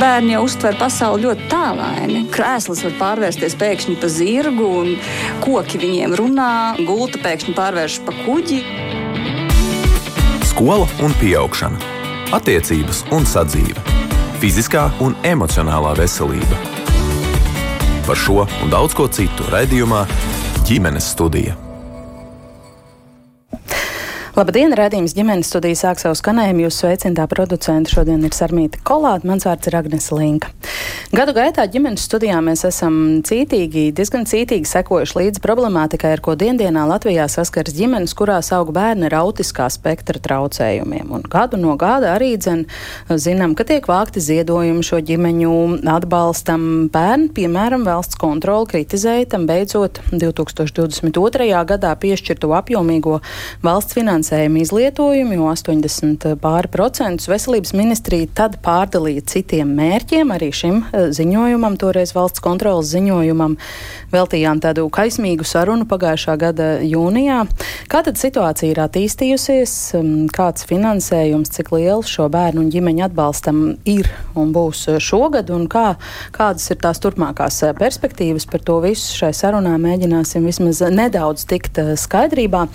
[0.00, 2.22] Bērni jau uztver pasauli ļoti tālaini.
[2.32, 4.94] Krēsls var pārvērsties pēkšņi par zirgu, un
[5.44, 6.52] koki viņiem runā,
[6.88, 8.62] gulta pēkšņi pārvēršas par kuģi.
[10.48, 11.92] Skola un augšana,
[12.32, 13.76] attiecības un sadzīve,
[14.40, 16.64] fiziskā un emocionālā veselība.
[18.08, 20.06] Par šo un daudz ko citu raidījumā
[20.64, 21.69] ģimenes studija.
[24.30, 26.62] Labdien, redzījums ģimenes studijā sāk savu skanējumu.
[26.68, 30.52] Jūsu sveicinātā producenta šodien ir Sarmīta Kolāta, mans vārds ir Agnes Linka.
[31.10, 32.94] Gadu gaitā ģimenes studijā mēs esam
[33.26, 39.08] cītīgi, diezgan cītīgi sekojuši līdzi problemātikai, ar ko diendienā Latvijā saskars ģimenes, kurās aug bērni
[39.08, 41.10] ar autiskā spektra traucējumiem.
[41.10, 42.62] Un gadu no gada arī dzen,
[43.10, 45.56] zinām, ka tiek vākti ziedojumi šo ģimeņu
[45.90, 46.68] atbalstam.
[46.94, 51.50] Bērni, piemēram, valsts kontroli kritizēja tam beidzot 2022.
[51.74, 53.18] gadā piešķirto apjomīgo
[53.66, 60.28] valsts finansējumu finansējuma izlietojumu, jo 80 pāri procentus veselības ministrija tad pārdalīja citiem mērķiem.
[60.34, 63.56] Arī šim eh, ziņojumam, toreiz valsts kontrolas ziņojumam,
[64.12, 67.46] veltījām tādu kaismīgu sarunu pagājušā gada jūnijā.
[67.88, 73.62] Kā tad situācija ir attīstījusies, um, kāds finansējums, cik liels šo bērnu un ģimeņu atbalstam
[73.88, 75.94] ir un būs šogad, un kā,
[76.36, 81.80] kādas ir tās turpmākās eh, perspektīvas par to visu šai sarunā mēģināsim vismaz nedaudz tikt
[81.80, 82.66] eh, skaidrībā.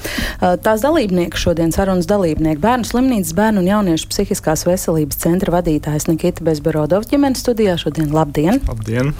[0.66, 6.08] Tās dalībnieki Rīka šodien sarunas dalībnieki bērnu slimnīcas bērnu un jauniešu psihiskās veselības centra vadītājs
[6.08, 7.74] Nikita Bezborodovs ģimenes studijā.
[7.76, 8.62] Šodien labdien!
[8.64, 9.12] Labdien!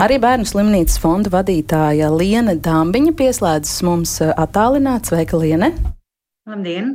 [0.00, 5.12] Arī bērnu slimnīcas fonda vadītāja Liene Dambiņa pieslēdzas mums attālināts.
[5.12, 5.74] Sveika, Liene!
[6.48, 6.94] Labdien!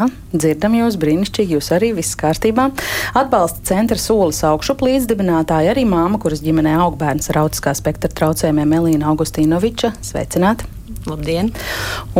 [0.00, 2.70] Ja, dzirdam jūs brīnišķīgi, jūs arī viss kārtībā.
[3.20, 8.72] Atbalsta centra solis augšup līdzdibinātāja arī māma, kuras ģimenē aug bērns ar autiskā spektra traucējumiem
[8.80, 9.92] Elīna Augustīnoviča.
[10.00, 10.73] Sveicināti!
[11.08, 11.50] Labdien!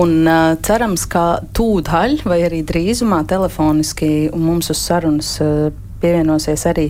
[0.01, 1.25] Un uh, cerams, ka
[1.57, 5.69] tūdaļ vai arī drīzumā telefoniski mums uz sarunas uh,
[6.05, 6.87] pievienosies arī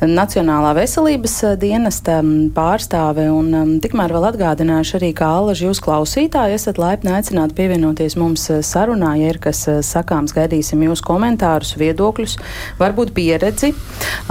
[0.00, 2.20] Nacionālā veselības eh, dienesta
[2.56, 3.26] pārstāve.
[3.32, 8.46] Un, um, tikmēr vēl atgādināšu arī, kā Alaži jūs klausītāji esat laipni aicināti pievienoties mums
[8.52, 12.38] eh, sarunā, ja ir kas eh, sakāms, gaidīsim jūsu komentārus, viedokļus,
[12.80, 13.74] varbūt pieredzi.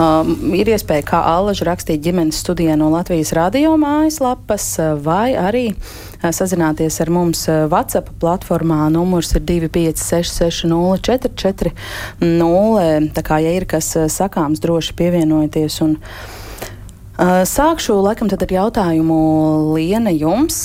[0.02, 4.68] Um, ir iespēja, kā Alaži rakstīt ģimenes studijā no Latvijas radio mājaslapas
[5.04, 5.68] vai arī
[6.32, 7.42] sazināties ar mums
[7.72, 8.86] WhatsApp platformā.
[8.94, 11.72] Numurs ir 256-6044.
[13.14, 15.82] Tā kā, ja ir kas sakāms, droši pievienojieties.
[15.84, 15.92] Un,
[17.50, 19.20] sākšu laikam ar jautājumu
[19.76, 20.58] Liene jums.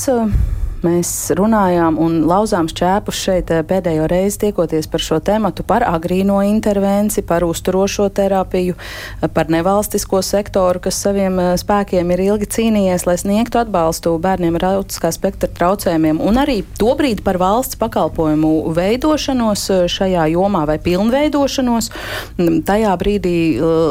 [0.79, 6.37] Mēs runājām un lauzām šķēpus šeit eh, pēdējo reizi tiekoties par šo tematu, par agrīno
[6.47, 13.07] intervenciju, par uzturošo terapiju, eh, par nevalstisko sektoru, kas saviem eh, spēkiem ir ilgi cīnījies,
[13.09, 19.67] lai sniegtu atbalstu bērniem ar autiskā spektra traucējumiem, un arī tobrīd par valsts pakalpojumu veidošanos
[19.91, 21.91] šajā jomā vai pilnveidošanos.
[22.39, 23.37] Mm, tajā brīdī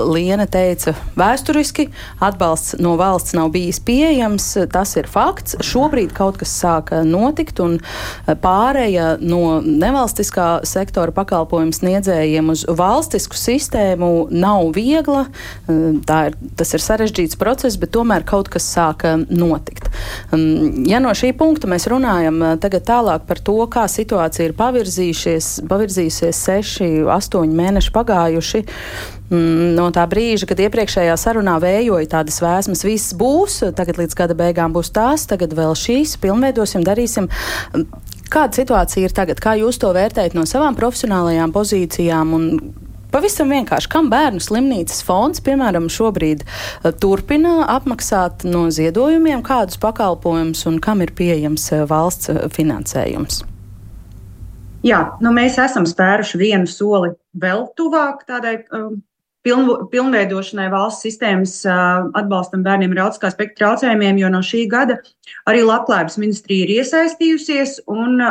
[0.08, 1.90] Liena teica, vēsturiski
[2.24, 5.60] atbalsts no valsts nav bijis pieejams, tas ir fakts.
[5.68, 12.66] Šobrīd kaut kas sāk sāk notikt, un eh, pāreja no nevalstiskā sektora pakalpojumu sniedzējiem uz
[12.68, 15.28] valstisku sistēmu nav viegla.
[15.68, 19.77] Eh, ir, tas ir sarežģīts process, bet tomēr kaut kas sāka notikt.
[20.28, 24.58] Um, ja no šī punkta mēs runājam eh, tagad tālāk par to, kā situācija ir
[24.58, 28.64] pavirzījusies seši, astoņi mēneši pagājuši,
[29.28, 34.38] Mm, no tā brīža, kad iepriekšējā sarunā vējoja tādas vēsmas, viss būs, tagad līdz gada
[34.40, 37.28] beigām būs tās, tagad vēl šīs, pilnveidosim, darīsim.
[38.32, 39.42] Kāda situācija ir tagad?
[39.44, 42.32] Kā jūs to vērtējat no savām profesionālajām pozīcijām?
[42.38, 42.48] Un
[43.12, 50.66] Pavisam vienkārši, kam bērnu slimnīcas fonds, piemēram, šobrīd uh, turpina apmaksāt no ziedojumiem kādus pakalpojumus
[50.68, 53.46] un kam ir pieejams uh, valsts uh, finansējums?
[54.86, 59.00] Jā, nu mēs esam spēruši vienu soli vēl tuvāk tādai um,
[59.48, 65.00] piln, pilnveidošanai valsts sistēmas atbalstam bērniem ar autiskā spektra traucējumiem, jo no šī gada
[65.48, 68.22] arī Labklājības ministrija ir iesaistījusies un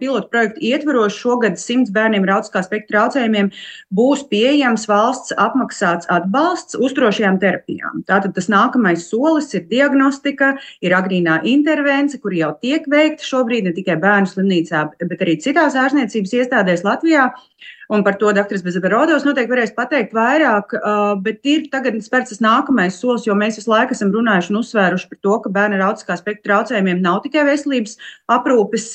[0.00, 3.50] pilotu projektu ietvaros šogad simts bērniem ar autiskā spektra traucējumiem
[3.94, 8.02] būs pieejams valsts apmaksāts atbalsts uzturošajām terapijām.
[8.08, 13.74] Tātad tas nākamais solis ir diagnostika, ir agrīnā intervence, kur jau tiek veikta šobrīd ne
[13.76, 17.30] tikai bērnu slimnīcā, bet arī citās ārstniecības iestādēs Latvijā.
[17.90, 20.76] Un par to doktors Bezaberodos noteikti varēs pateikt vairāk,
[21.24, 25.08] bet ir tagad spērts tas nākamais solis, jo mēs visu laiku esam runājuši un uzsvēruši
[25.10, 27.96] par to, ka bērni ar autiskā spektra traucējumiem nav tikai veselības
[28.30, 28.86] aprūpes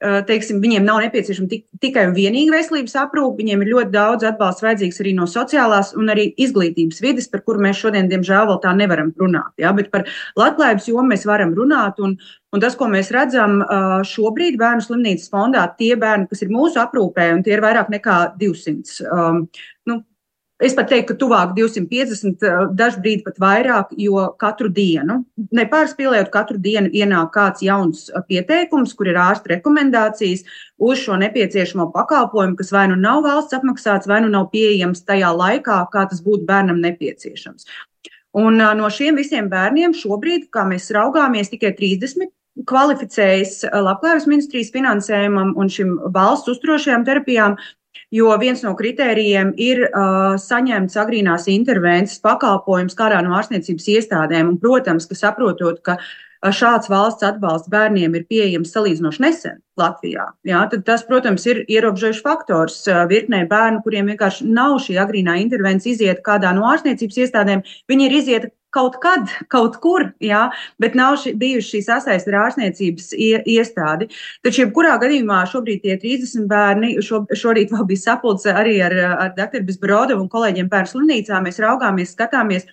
[0.00, 4.66] teiksim, viņiem nav nepieciešama tik, tikai un vienīgi veselības aprūpe, viņiem ir ļoti daudz atbalsta
[4.66, 8.72] vajadzīgs arī no sociālās un arī izglītības vidas, par kuru mēs šodien, diemžēl, vēl tā
[8.78, 9.52] nevaram runāt.
[9.60, 9.74] Ja?
[9.76, 10.06] Bet par
[10.40, 12.00] labklājības jomu mēs varam runāt.
[12.00, 12.16] Un,
[12.56, 16.80] un tas, ko mēs redzam eh, šobrīd bērnu slimnīcas fondā, tie bērni, kas ir mūsu
[16.80, 18.96] aprūpē, un tie ir vairāk nekā 200.
[19.10, 19.44] Um,
[19.90, 20.00] nu,
[20.60, 22.42] Es pat teiktu, ka tuvāk 250,
[22.76, 25.22] dažbrīd pat vairāk, jo katru dienu,
[25.56, 30.44] nepārspīlējot, katru dienu ienāk kāds jauns pieteikums, kur ir ārsta rekomendācijas
[30.76, 35.32] uz šo nepieciešamo pakalpojumu, kas vai nu nav valsts apmaksāts, vai nu nav pieejams tajā
[35.32, 37.64] laikā, kā tas būtu bērnam nepieciešams.
[38.36, 42.28] Un no šiem visiem bērniem šobrīd, kā mēs raugāmies, tikai 30
[42.68, 47.56] kvalificējas Labklājības ministrijas finansējumam un šim valsts uzturošajām terapijām,
[48.14, 54.54] jo viens no kritērijiem ir uh, saņemts agrīnās intervences pakalpojums kādā no ārstniecības iestādēm.
[54.54, 55.98] Un, protams, ka saprotot, ka
[56.40, 62.78] šāds valsts atbalsts bērniem ir pieejams salīdzinoši nesen Latvijā, jā, tas, protams, ir ierobežojuši faktors
[63.10, 67.64] virknē bērnu, kuriem vienkārši nav šī agrīnā intervence iziet kādā no ārstniecības iestādēm.
[67.92, 70.46] Viņi ir iziet kaut kad, kaut kur, jā,
[70.82, 74.10] bet nav ši, bijuši šī sasaiste ar ārstniecības iestādi.
[74.44, 78.96] Taču, jebkurā gadījumā, šobrīd tie 30 bērni, šo, šorīt vēl bija sapulce arī ar,
[79.26, 79.64] ar dr.
[79.66, 81.42] Bisbrodovu un kolēģiem bērnu slimnīcā.
[81.44, 82.68] Mēs raugāmies, skatāmies,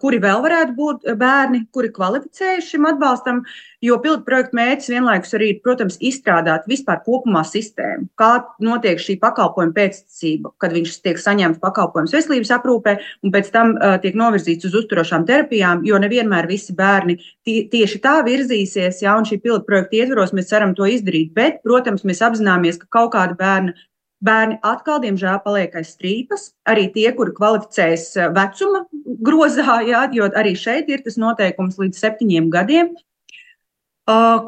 [0.00, 3.42] kuri vēl varētu būt bērni, kuri kvalificējas šim atbalstam,
[3.84, 8.30] jo pilotu projekta mērķis vienlaikus arī ir, protams, izstrādāt vispār kopumā sistēmu, kā
[8.64, 13.96] notiek šī pakalpojuma pēctecība, kad viņš tiek saņemts pakalpojums veselības aprūpē un pēc tam uh,
[14.02, 19.28] tiek novirzīts uz uzturošām terapijām, jo nevienmēr visi bērni tie, tieši tā virzīsies, ja un
[19.28, 23.36] šī pilotu projekta ietvaros mēs ceram to izdarīt, bet, protams, mēs apzināmies, ka kaut kāda
[23.40, 23.76] bērna
[24.20, 26.50] Bērni atkal, diemžēl, paliek aiz strīpas.
[26.68, 28.82] Arī tie, kuri kvalificējas eh, vecuma
[29.24, 32.92] grozā, jā, jo arī šeit ir tas noteikums līdz septiņiem gadiem.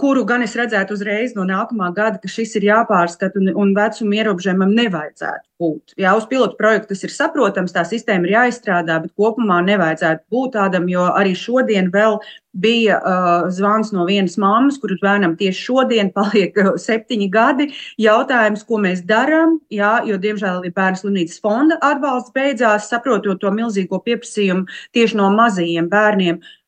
[0.00, 4.16] Kuru gan es redzētu uzreiz no nākamā gada, ka šis ir jāpārskata un, un vecuma
[4.18, 5.92] ierobežojumam nevajadzētu būt.
[6.00, 10.54] Jā, uz pilotu projektu tas ir saprotams, tā sistēma ir jāizstrādā, bet kopumā nevajadzētu būt
[10.56, 12.18] tādam, jo arī šodien vēl
[12.64, 17.68] bija uh, zvans no vienas mammas, kuras bērnam tieši šodien paliek uh, septiņi gadi.
[18.02, 23.52] Jautājums, ko mēs darām, jā, jo diemžēl arī bērnu slimnīcas fonda atbalsts beidzās, saprotot to
[23.54, 24.66] milzīgo pieprasījumu
[24.96, 26.42] tieši no mazajiem bērniem.
[26.42, 26.58] Uh,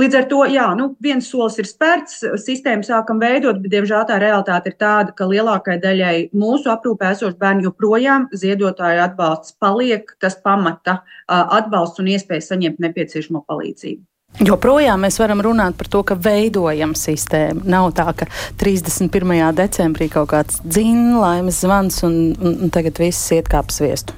[0.00, 4.16] Līdz ar to, jā, nu, viens solis ir spērts, sistēmu sākam veidot, bet, diemžēl, tā
[4.22, 10.38] realitāte ir tāda, ka lielākajai daļai mūsu aprūpē esošu bērnu joprojām ziedotāju atbalsts paliek tas
[10.40, 14.00] pamata atbalsts un iespēja saņemt nepieciešamo palīdzību.
[14.40, 17.66] Joprojām mēs varam runāt par to, ka veidojam sistēmu.
[17.68, 18.30] Nav tā, ka
[18.62, 19.52] 31.
[19.58, 24.16] decembrī kaut kāds dzina, laimes zvans un, un, un tagad viss iet kā pa sviestu.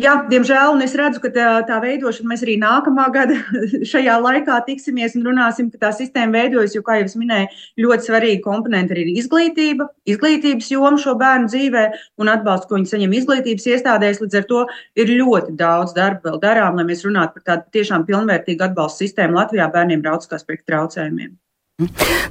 [0.00, 3.34] Jā, diemžēl, un es redzu, ka tā, tā veidošana mēs arī nākamā gada
[3.90, 7.50] šajā laikā tiksimies un runāsim, ka tā sistēma veidojas, jo, kā jau es minēju,
[7.84, 11.84] ļoti svarīga komponenta ir izglītība, izglītības joma šo bērnu dzīvē
[12.24, 14.24] un atbalsts, ko viņi saņem izglītības iestādēs.
[14.24, 14.64] Līdz ar to
[14.96, 19.42] ir ļoti daudz darba vēl darām, lai mēs runātu par tādu tiešām pilnvērtīgu atbalstu sistēmu
[19.42, 21.36] Latvijā bērniem ar autiskā spektra traucējumiem.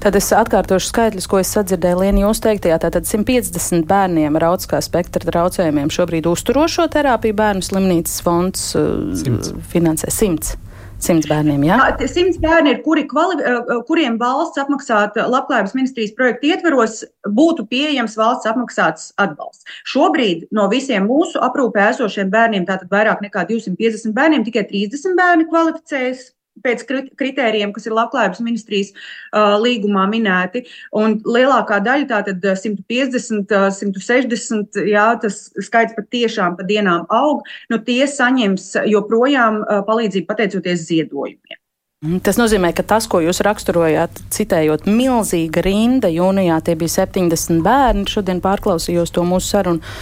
[0.03, 2.79] Tad es atkārtošu skaitļus, ko es sadzirdēju Lienu jūs teiktajā.
[2.85, 10.11] Tātad 150 bērniem ar autiskā spektra traucējumiem šobrīd uzturošo terapiju bērnu slimnīcas fonds uh, finansē
[10.11, 10.59] 100.
[11.01, 11.77] Simts bērniem, jā?
[11.81, 12.07] Ja?
[12.09, 16.99] Simts bērni ir, kuri kvali, uh, kuriem valsts apmaksāta labklājības ministrijas projekta ietveros,
[17.37, 19.65] būtu pieejams valsts apmaksāts atbalsts.
[19.89, 25.49] Šobrīd no visiem mūsu aprūpē esošiem bērniem, tātad vairāk nekā 250 bērniem, tikai 30 bērni
[25.49, 26.29] kvalificējas
[26.65, 26.83] pēc
[27.19, 30.65] kritērijiem, kas ir Labklājības ministrijas uh, līgumā minēti.
[30.97, 37.81] Un lielākā daļa, tātad 150, 160, jā, tas skaits pat tiešām pa dienām aug, nu
[37.85, 41.57] tie saņems joprojām uh, palīdzību pateicoties ziedojumiem.
[42.01, 47.61] Mm, tas nozīmē, ka tas, ko jūs raksturojāt, citējot milzīga rinda, jūnijā tie bija 70
[47.61, 49.93] bērni, šodien pārklausījos to mūsu sarunu,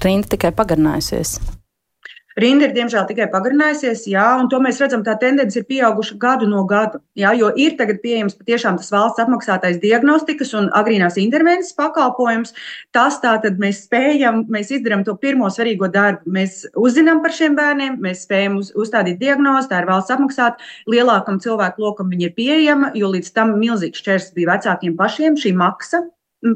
[0.00, 1.36] rinda tikai pagarinājusies.
[2.34, 6.48] Rinda ir, diemžēl, tikai pagarinājusies, jā, un to mēs redzam, tā tendence ir pieauguša gadu
[6.50, 6.98] no gada.
[7.14, 12.50] Jā, jo ir tagad pieejams patiešām tas valsts apmaksātais diagnostikas un agrīnās intervences pakalpojums.
[12.96, 16.26] Tas tātad mēs spējam, mēs izdarām to pirmo svarīgo darbu.
[16.34, 20.74] Mēs uzzinām par šiem bērniem, mēs spējam uz, uzstādīt diagnozi, tā ir valsts apmaksāta.
[20.90, 25.54] Lielākam cilvēku lokam viņa ir pieejama, jo līdz tam milzīgs šķērs bija vecākiem pašiem šī
[25.62, 26.02] maksa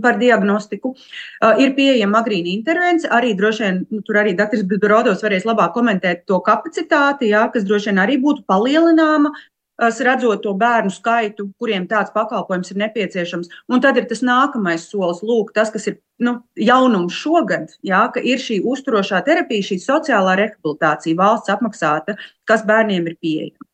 [0.02, 0.94] par diagnostiku.
[0.94, 4.64] Uh, ir pieejama agrīna intervence, arī droši vien nu, tur arī dr.
[4.68, 9.32] Bidorovs varēs labāk komentēt to kapacitāti, jā, kas droši vien arī būtu palielināma.
[9.78, 13.52] Redzot to bērnu skaitu, kuriem tāds pakalpojums ir nepieciešams.
[13.70, 18.18] Un tad ir tas nākamais solis, lūk, tas, kas ir nu, jaunums šogad, jā, ka
[18.18, 22.18] ir šī uzturošā terapija, šī sociālā rehabilitācija valsts apmaksāta,
[22.50, 23.67] kas bērniem ir pieejama.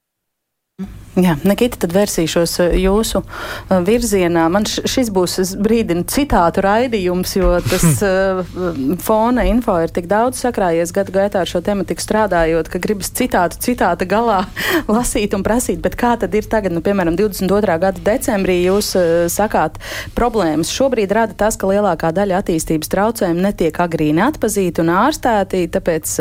[1.15, 4.49] Jā, Nikita, tad vērsīšos eh, jūsu eh, virzienā.
[4.51, 8.41] Man šis būs brīdina citātu raidījums, jo tas uh,
[9.07, 13.61] fona info ir tik daudz sakrājies gadu gaitā ar šo tematiku strādājot, ka gribas citātu
[13.63, 14.41] citāta galā
[14.91, 15.79] lasīt un prasīt.
[15.85, 17.79] Bet kā tad ir tagad, nu, piemēram, 22.
[17.85, 18.91] gada decembrī jūs
[19.31, 19.79] sakāt
[20.19, 20.75] problēmas?
[20.75, 26.19] Šobrīd rada tas, ka lielākā daļa attīstības traucējumu netiek agrīni atpazīti un ārstēti, tāpēc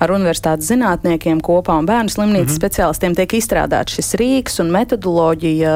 [0.00, 2.62] ar universitātes zinātniekiem kopā un bērnu slimnīcas mm -hmm.
[2.62, 3.38] speciālistiem tiek
[3.74, 5.72] izstrādāts šis rīks un metodoloģija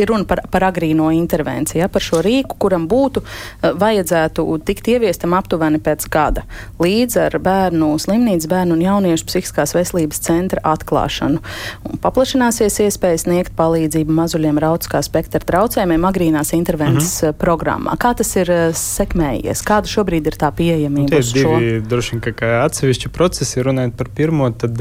[0.00, 4.88] ir runa par, par agrīno intervenciju, ja, par šo rīku, kuram būtu e, vajadzētu tikt
[4.88, 6.44] ieviestam aptuveni pēc gada,
[6.80, 11.40] līdz ar bērnu slimnīcas, bērnu un jauniešu psihiskās veselības centra atklāšanu.
[11.86, 17.38] Un paplašināsies iespējas sniegt palīdzību mazuļiem ar autiskā spektra traucējumiem agrīnās intervences mm -hmm.
[17.40, 17.96] programmā.
[18.00, 19.64] Kā tas ir e, sekmējies?
[19.66, 21.10] Kāda šobrīd ir tā pieejamība?
[21.10, 23.62] Nu, tie ir divi droši vien kā atsevišķi procesi.
[23.62, 24.78] Runājot par pirmo, tad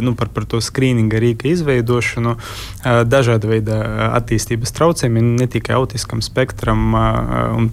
[0.00, 0.60] nu, par, par to
[1.16, 2.36] skrīninga rīka izveidošanu
[3.06, 3.76] dažāda veida
[4.16, 6.94] attīstības traucējumiem, ne tikai autiskam spektram,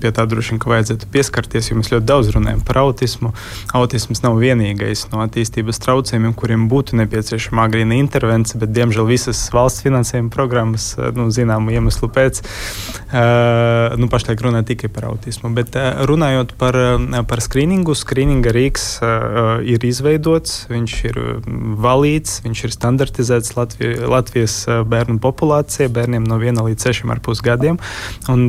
[0.02, 3.34] pie tā droši vien vajadzētu pieskarties, jo mēs ļoti daudz runājam par autismu.
[3.74, 9.84] Autisms nav vienīgais no attīstības traucējumiem, kuriem būtu nepieciešama agrīna intervence, bet diemžēl visas valsts
[9.84, 12.42] finansējuma programmas, nu, zināmu iemeslu pēc,
[14.00, 15.54] nu, pašlaik runā tikai par autismu.
[15.54, 15.76] Bet
[16.08, 16.78] runājot par,
[17.30, 18.88] par skrīningu, skrīninga rīks
[19.68, 21.22] ir izveidots, viņš ir
[21.84, 27.78] valīts, viņš ir standartizēts Latvijas Latvijas, Latvijas bērnu populācija, bērniem no 1 līdz 6,5 gadiem.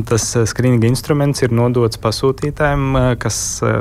[0.09, 3.37] Tas skrīninga instruments ir nodots pasūtītājiem, kas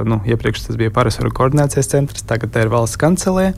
[0.06, 3.52] nu, iepriekš tas bija Parasaru koordinācijas centrs, tagad tā ir valsts kancelē.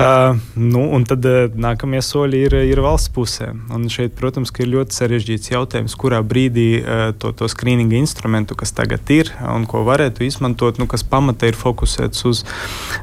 [0.00, 3.50] Uh, nu, tad nākamie soļi ir, ir valsts pusē.
[3.74, 8.74] Un šeit, protams, ir ļoti sarežģīts jautājums, kurā brīdī uh, to, to skrīninga instrumentu, kas
[8.76, 12.44] tagad ir un ko varētu izmantot, nu, kas pamata ir fokusēts uz,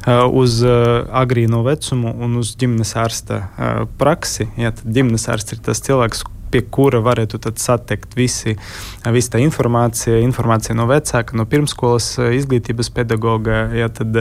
[0.06, 3.42] uh, uz agrīno vecumu un uz ģimenes ārsta
[3.98, 4.50] praksi.
[4.60, 8.56] Ja, ģimenes ārsts ir tas cilvēks, pie kura varētu satikt visi,
[9.14, 14.18] visa tā informācija, informācija no vecāka, no pirmskolas izglītības pedagoga, ja, tad,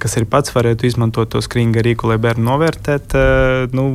[0.00, 3.16] kas arī pats varētu izmantot to skrīninga rīku, lai bērnu novērtēt.
[3.76, 3.86] Nu,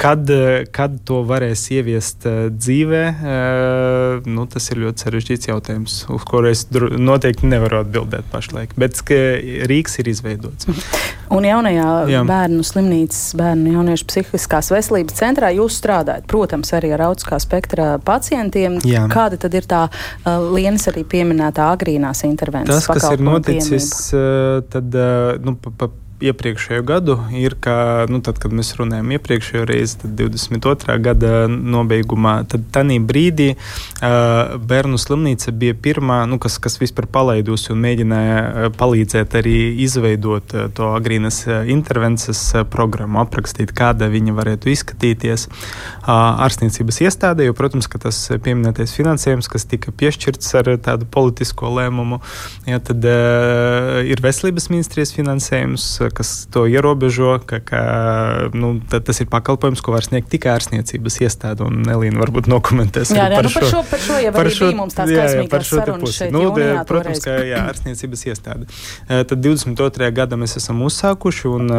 [0.00, 0.30] kad,
[0.74, 3.04] kad to varēs ieviest dzīvē,
[4.26, 8.76] nu, tas ir ļoti sarežģīts jautājums, uz kuru es noteikti nevaru atbildēt pašlaik.
[8.80, 9.00] Bet
[9.70, 10.68] rīks ir izveidots.
[11.34, 12.20] Un jaunajā Jā.
[12.28, 18.78] bērnu slimnīcas, bērnu jauniešu psihiskās veselības centrā jūs strādājat, protams, arī ar autiskā spektra pacientiem.
[18.84, 19.06] Jā.
[19.12, 22.84] Kāda tad ir tā uh, lienas arī pieminētā agrīnās intervences?
[22.84, 25.90] Tas, kas ir noticis, uh, tad uh, nu, pa, pa,
[26.30, 30.96] iepriekšējo gadu ir, ka, nu, tad, kad mēs runājam iepriekšējo reizi, tad 22.
[31.04, 37.72] gada nobeigumā, tad tajā brīdī uh, bērnu slimnīca bija pirmā, nu, kas, kas vispār palaidusi
[37.74, 46.44] un mēģināja palīdzēt arī izveidot to agrīnas intervences programmu, aprakstīt, kāda viņa varētu izskatīties uh,
[46.44, 52.20] ārstniecības iestādē, jo, protams, ka tas pieminētais finansējums, kas tika piešķirts ar tādu politisko lēmumu,
[52.68, 57.82] ja, tad uh, ir veselības ministrijas finansējums, kas to ierobežo, ka, ka
[58.56, 61.66] nu, tas ir pakalpojums, ko var sniegt tikai ārstniecības iestāde.
[61.66, 64.68] Un Elīna varbūt nokomentēs jā, jā, par, nu, par, šo, par šo jau par šo,
[64.68, 66.28] bija mums tāds jā, jā, par šo pusi.
[66.34, 68.68] Nu, jūnijā, protams, ka jā, ārstniecības iestāde.
[69.08, 70.10] Tad 22.
[70.16, 71.74] gada mēs esam uzsākuši un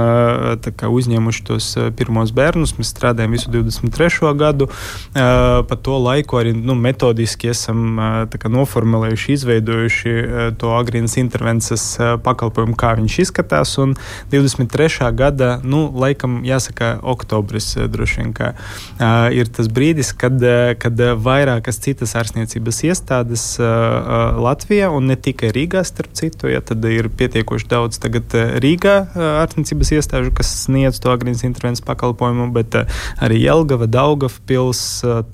[0.66, 2.76] kā, uzņēmuši tos pirmos bērnus.
[2.80, 4.34] Mēs strādājam visu 23.
[4.40, 4.70] gadu.
[5.16, 8.00] Pa to laiku arī nu, metodiski esam
[8.32, 10.16] kā, noformulējuši, izveidojuši
[10.62, 11.88] to agrīnas intervences
[12.26, 13.76] pakalpojumu, kā viņš izskatās.
[13.82, 13.96] Un
[14.32, 15.12] 23.
[15.16, 20.74] gada, nu, laikam, jāsaka, oktobris eh, droši vien, ka uh, ir tas brīdis, kad, eh,
[20.80, 26.86] kad vairākas citas ārstniecības iestādes uh, Latvijā, un ne tikai Rīgā, starp citu, ja tad
[26.90, 33.06] ir pietiekoši daudz tagad Rīgā ārstniecības iestāžu, kas sniedz to agrīnas intervences pakalpojumu, bet uh,
[33.24, 34.86] arī Jelgava, Daugavpils,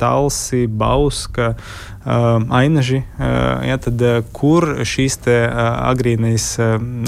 [0.02, 6.46] Talsi, Bauska, uh, ainaži, uh, ja, tad, uh, kur šīs agrīnais,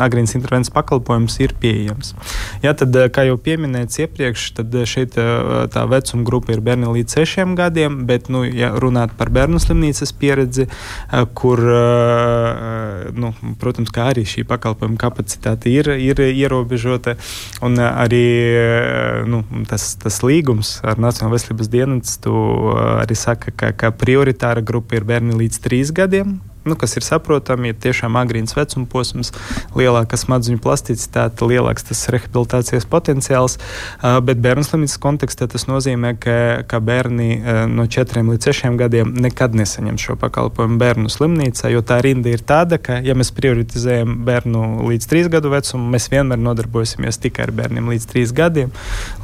[0.03, 2.11] agrīnas intervences pakalpojums ir pieejams.
[2.63, 7.55] Ja, tad, kā jau pieminēts iepriekš, tad šeit tā vecuma grupa ir bērni līdz sešiem
[7.57, 10.67] gadiem, bet, nu, ja runāt par bērnu slimnīcas pieredzi,
[11.37, 11.63] kur,
[13.15, 13.31] nu,
[13.61, 17.15] protams, kā arī šī pakalpojuma kapacitāte ir, ir ierobežota,
[17.65, 18.25] un arī
[19.31, 22.35] nu, tas, tas līgums ar Nacionālo veselības dienestu
[22.99, 26.39] arī saka, ka, ka prioritāra grupa grupa ir bērni līdz 3 gadiem.
[26.65, 29.33] Nu, kas ir saprotami, ir tiešām agrīns vecuma posms,
[29.77, 33.57] lielāka smadzeņu plasticitāte, lielāks tas rehabilitācijas potenciāls.
[34.01, 36.35] Bet bērnu slimnīcas kontekstā tas nozīmē, ka,
[36.69, 37.41] ka bērni
[37.71, 42.43] no 4 līdz 6 gadiem nekad nesaņem šo pakalpojumu bērnu slimnīcā, jo tā rinda ir
[42.47, 47.55] tāda, ka, ja mēs prioritizējam bērnu līdz 3 gadu vecumu, mēs vienmēr nodarbosimies tikai ar
[47.55, 48.73] bērniem līdz 3 gadiem.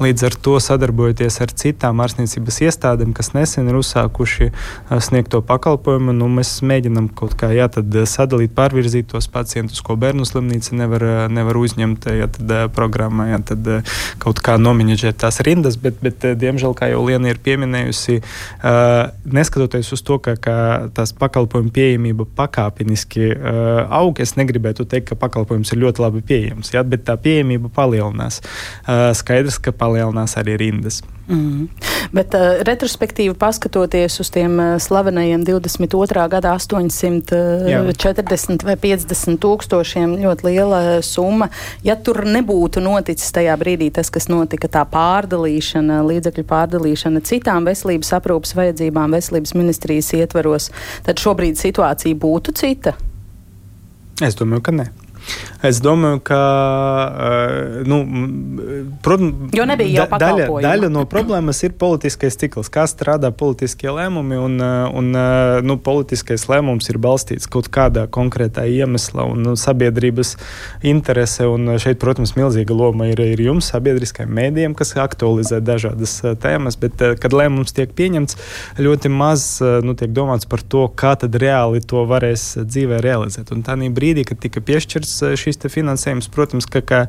[0.03, 4.51] Līdz ar to sadarbojoties ar citām ārstniecības iestādēm, kas nesen ir uzsākuši
[5.03, 7.67] sniegt to pakalpojumu, nu, mēs mēģinām kaut kā jā,
[8.09, 13.69] sadalīt, pārvirzīt tos pacientus, ko bērnu slimnīca nevar, nevar uzņemt jā, tad, programmā, jā, tad
[14.21, 18.19] kaut kā nomiņģēt tās rindas, bet, bet diemžēl, kā jau Liena ir pieminējusi,
[19.39, 20.57] neskatoties uz to, ka, ka
[20.95, 23.31] tās pakalpojumu pieejamība pakāpeniski
[24.00, 28.41] aug, es negribētu teikt, ka pakalpojums ir ļoti labi pieejams, jā, bet tā pieejamība palielinās.
[29.19, 31.03] Skaidrs, ka palielinās arī rindas.
[31.29, 31.67] Mm.
[32.15, 36.24] Bet uh, retrospektīvi paskatoties uz tiem uh, slavenajiem 22.
[36.31, 38.65] gada 840 Jā.
[38.65, 41.51] vai 50 tūkstošiem, ļoti liela summa.
[41.86, 48.15] Ja tur nebūtu noticis tajā brīdī tas, kas notika, tā pārdalīšana, līdzekļu pārdalīšana citām veselības
[48.17, 50.71] aprūpas vajadzībām veselības ministrijas ietvaros,
[51.05, 52.98] tad šobrīd situācija būtu cita?
[54.25, 54.89] Es domāju, ka ne.
[55.65, 56.39] Es domāju, ka.
[57.09, 57.98] Uh, nu,
[59.03, 64.38] protams, jo nebija jau daļa, daļa no problēmas ir politiskais cikls, kā strādā politiskie lēmumi.
[64.39, 69.55] Un, eh, un eh, nu, politiskais lēmums ir balstīts kaut kādā konkrētā iemesla un nu,
[69.59, 70.36] sabiedrības
[70.88, 71.48] interese.
[71.50, 76.79] Un šeit, protams, milzīga loma ir, ir jums, sabiedriskajiem mēdījiem, kas aktualizē dažādas tēmas.
[76.79, 78.39] Bet, kad lēmums tiek pieņemts,
[78.79, 79.50] ļoti maz
[79.83, 83.51] nu, tiek domāts par to, kā tad reāli to varēs dzīvē realizēt.
[83.55, 86.99] Un tā brīdī, kad tika piešķirts šis finansējums, protams, ka, ka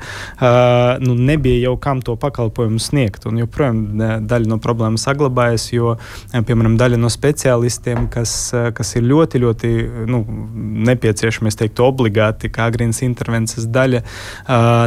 [1.02, 3.26] nu, nebija jau kam to pakalpojumu sniegt.
[3.30, 3.82] Un joprojām
[4.28, 5.96] daļa no problēmas saglabājas, jo,
[6.32, 8.34] piemēram, daļa no speciālistiem, kas,
[8.76, 9.72] kas ir ļoti, ļoti
[10.10, 10.22] nu,
[10.90, 14.02] nepieciešami, es teiktu, obligāti, kā agrīnas intervences daļa,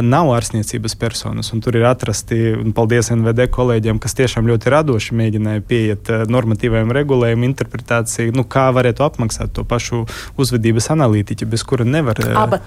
[0.04, 1.52] nav ārstniecības personas.
[1.64, 7.46] Tur ir atrasti, un paldies NVD kolēģiem, kas tiešām ļoti radoši mēģināja pieiet normatīvajam regulējumam,
[7.48, 10.04] interpretācijai, nu, kā varētu apmaksāt to pašu
[10.40, 12.20] uzvedības analītiķi, bez kura nevar.
[12.34, 12.58] Aba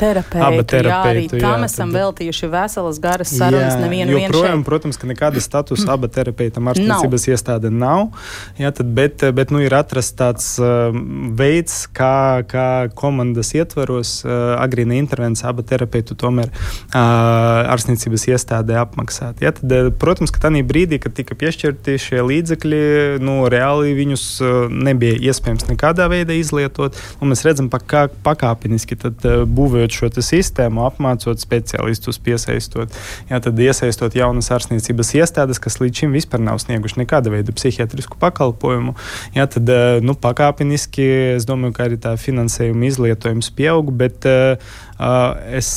[0.52, 1.38] terapeitu terapeitu.
[1.38, 2.00] Jā, jā, tam esam tad...
[2.02, 3.76] veltījuši veselas garas sarunas.
[3.76, 8.12] Jā, nevienu joprojām, protams, ka nekāda statusa aba terapeitam ārstniecības iestāde nav.
[8.60, 10.96] Jā, tad, bet, bet nu, ir atrasts tāds uh,
[11.38, 19.44] veids, kā, kā komandas ietvaros uh, agrīna intervences aba terapeitu tomēr uh, ārstniecības iestādē apmaksāt.
[19.44, 22.84] Jā, tad, uh, protams, ka tajā brīdī, kad tika piešķirti šie līdzekļi,
[23.24, 26.98] nu, reāli viņus uh, nebija iespējams nekādā veidā izlietot.
[27.28, 32.94] Mēs redzam, pa kā, pakāpeniski tad, uh, būvējot šo sistēmu, apmācot speciālistus, piesaistot,
[33.32, 38.20] jā, tad iesaistot jaunas ārstniecības iestādes, kas līdz šim vispār nav snieguši nekāda veida psihiatrisku
[38.22, 38.96] pakalpojumu.
[39.38, 44.78] Jā, tad eh, nu, pakāpeniski es domāju, ka arī tā finansējuma izlietojums pieaug, bet uh,
[44.98, 45.70] Es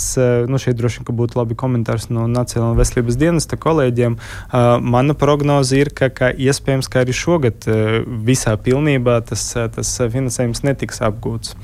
[0.49, 4.17] nu, šeit droši vien būtu labi komentārs no Nacionālās veselības dienesta kolēģiem.
[4.81, 7.69] Mana prognoze ir, ka, ka iespējams, ka arī šogad
[8.27, 11.57] visā pilnībā tas, tas finansējums netiks apgūts.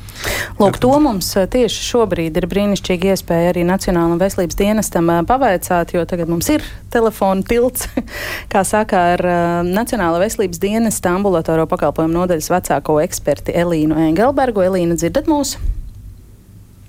[0.61, 6.31] Lūk, to mums tieši šobrīd ir brīnišķīgi iespēja arī Nacionālajam veselības dienestam pavaicāt, jo tagad
[6.33, 7.89] mums ir telefona tilts,
[8.53, 9.25] kā saka, ar
[9.67, 14.65] Nacionālo veselības dienesta ambulatoro pakalpojumu nodaļas vecāko eksperti Elīnu Engelbergu.
[14.67, 15.76] Elīna, dzirdat mūsu?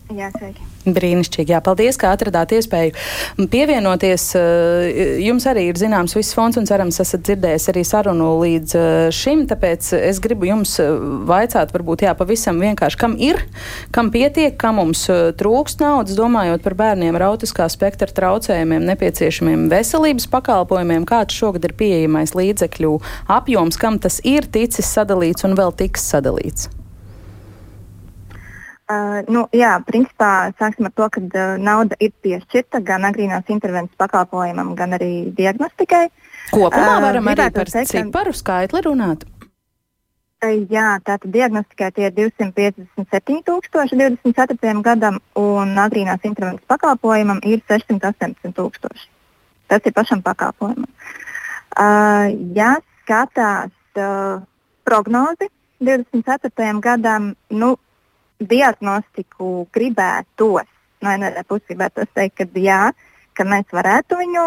[0.08, 0.64] Jā, sveiki.
[0.88, 1.52] Brīnišķīgi.
[1.52, 4.30] Jā, paldies, ka atradāt iespēju pievienoties.
[4.40, 9.00] Eh, jums arī ir zināms viss fonds un cerams, esat dzirdējis arī sarunu līdz eh,
[9.12, 9.44] šim.
[9.50, 10.94] Tāpēc es gribu jums eh,
[11.28, 13.42] vaicāt, varbūt jā, pavisam vienkārši, kam ir,
[13.92, 20.30] kam pietiek, kam mums trūkst naudas, domājot par bērniem ar autiskā spektra traucējumiem, nepieciešamiem veselības
[20.32, 22.96] pakalpojumiem, kāds šogad ir pieejamais līdzekļu
[23.42, 26.77] apjoms, kam tas ir ticis sadalīts un vēl tiks sadalīts.
[28.88, 34.00] Uh, nu, jā, principā sāksim ar to, ka uh, nauda ir piešķirta gan agrīnās intervences
[34.00, 36.06] pakalpojumam, gan arī diagnostikai.
[36.54, 39.26] Kopumā uh, varam uh, arī par teikt, ciparu skaitli runāt.
[40.40, 44.72] Uh, jā, tātad diagnostikai tie ir 257 tūkstoši 24.
[44.86, 49.10] gadam, un agrīnās intervences pakalpojumam ir 618 tūkstoši.
[49.68, 50.88] Tas ir pašam pakalpojumam.
[51.76, 54.40] Uh, ja skatās uh,
[54.88, 55.50] prognozi
[55.84, 56.72] 24.
[56.80, 57.74] gadam, nu,
[58.40, 60.68] diagnostiku gribētos,
[61.02, 62.82] no vienai puses gribētos teikt, ka jā,
[63.38, 64.46] ka mēs varētu viņu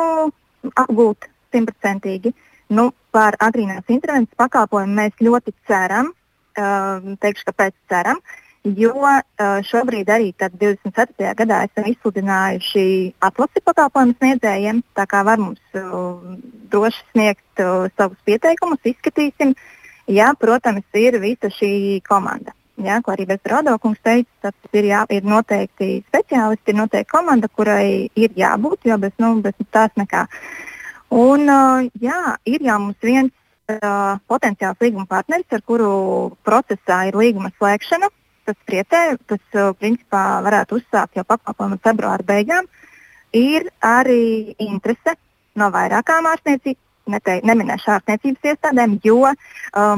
[0.83, 2.33] apgūt simtprocentīgi.
[2.71, 8.21] Nu, par agrīnās intervences pakalpojumu mēs ļoti ceram, uh, teikšu, kāpēc ceram,
[8.63, 9.25] jo uh,
[9.67, 11.33] šobrīd arī 24.
[11.41, 12.87] gadā esam izsludinājuši
[13.27, 16.39] atlasi pakalpojumu sniedzējiem, tā kā var mums uh,
[16.71, 19.57] droši sniegt uh, savus pieteikumus, izskatīsim.
[20.11, 22.55] Jā, protams, ir visa šī komanda.
[22.87, 28.09] Jā, ko arī Bezradokungs teica, tad ir, jā, ir noteikti speciālisti, ir noteikti komanda, kurai
[28.15, 30.27] ir jābūt, jo bez, nu, bez tās nekā.
[31.11, 33.33] Un, uh, jā, ir jau mums viens
[33.73, 35.91] uh, potenciāls līguma partneris, ar kuru
[36.47, 38.11] procesā ir līguma slēgšana.
[38.49, 42.71] Tas prietē, tas uh, principā varētu uzsākt jau pakalpojumu februāra beigām.
[43.37, 45.17] Ir arī interese
[45.59, 49.37] no vairākām ārstniecības neminēšu ārstniecības iestādēm, jo uh,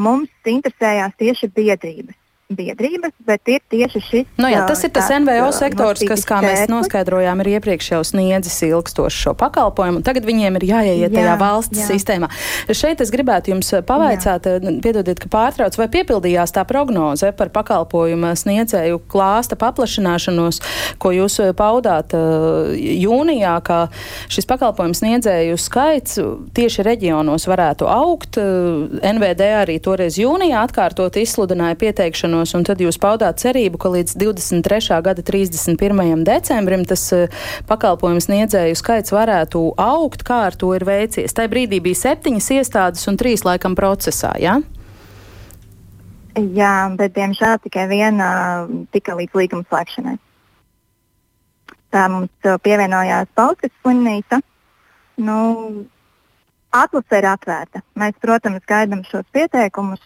[0.01, 2.22] mums interesējās tieši biedrības
[2.59, 4.27] biedrības, bet ir tieši šis.
[4.41, 8.59] Nu jā, tas ir tas NVO sektors, kas, kā mēs noskaidrojām, ir iepriekš jau sniedzis
[8.69, 10.03] ilgstošu šo pakalpojumu.
[10.07, 11.89] Tagad viņiem ir jāieiet jā, tajā valsts jā.
[11.91, 12.31] sistēmā.
[12.73, 14.75] Šeit es gribētu jums pavaicāt, jā.
[14.85, 20.61] piedodiet, ka pārtrauc, vai piepildījās tā prognoze par pakalpojumu sniedzēju klāsta paplašināšanos,
[21.03, 22.15] ko jūs paudāt
[22.77, 23.79] jūnijā, ka
[24.33, 26.19] šis pakalpojumu sniedzēju skaits
[26.57, 28.39] tieši reģionos varētu augt.
[29.03, 34.17] NVD arī toreiz jūnijā atkārtot izsludināja pieteikšanos terminos, un tad jūs paudāt cerību, ka līdz
[34.17, 35.03] 23.
[35.03, 36.25] gada 31.
[36.25, 37.29] decembrim tas eh,
[37.67, 41.33] pakalpojums sniedzēju skaits varētu augt, kā ar to ir veicies.
[41.33, 44.61] Tai brīdī bija septiņas iestādes un trīs laikam procesā, jā?
[44.61, 44.81] Ja?
[46.33, 50.17] Jā, bet diemžēl tikai viena tika līdz līguma slēgšanai.
[51.93, 54.41] Tā mums eh, pievienojās Baltijas slimnīca.
[55.21, 55.85] Nu,
[56.73, 57.83] atlase ir atvērta.
[58.01, 60.01] Mēs, protams, gaidām šos pieteikumus.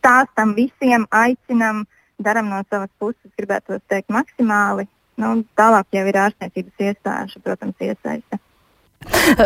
[0.00, 1.84] Stāstam visiem, aicinam,
[2.20, 4.88] darām no savas puses, gribētu teikt, maksimāli.
[5.20, 8.40] Nu, tālāk jau ir ārstniecības iestāžu, protams, iesaiste.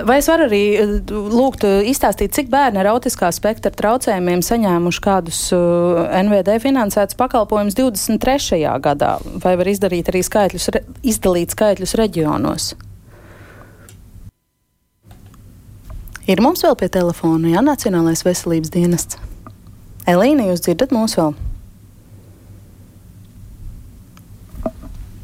[0.09, 5.03] Vai es varu arī eh, lūgt eh, izstāstīt, cik bērni ar autiskā spektra traucējumiem saņēmuši
[5.05, 8.59] kādus eh, NVD finansētus pakalpojumus 23.
[8.83, 9.13] gadā?
[9.45, 10.67] Vai var izdarīt arī skaitļus,
[11.07, 12.73] izdalīt skaitļus reģionos?
[16.27, 19.34] Ir mums vēl pie telefona, jā, Nacionālais veselības dienests.
[20.05, 21.31] Elīna, jūs dzirdat mūs vēl?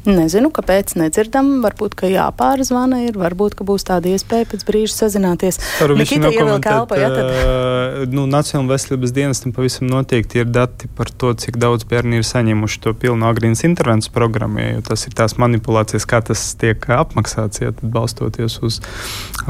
[0.01, 1.59] Nezinu, kāpēc nedzirdam.
[1.61, 5.59] Varbūt, ka jāpārzvana ir, varbūt, ka būs tāda iespēja pēc brīža sazināties.
[5.77, 7.29] Varu Nikita ievilk elpo, ja tad?
[7.29, 12.25] Uh, nu, Nacionāla veselības dienestam pavisam noteikti ir dati par to, cik daudz bērni ir
[12.25, 17.61] saņēmuši to pilnu agrīnas intervences programmu, jo tas ir tās manipulācijas, kā tas tiek apmaksāts,
[17.61, 18.79] ja tad balstoties uz,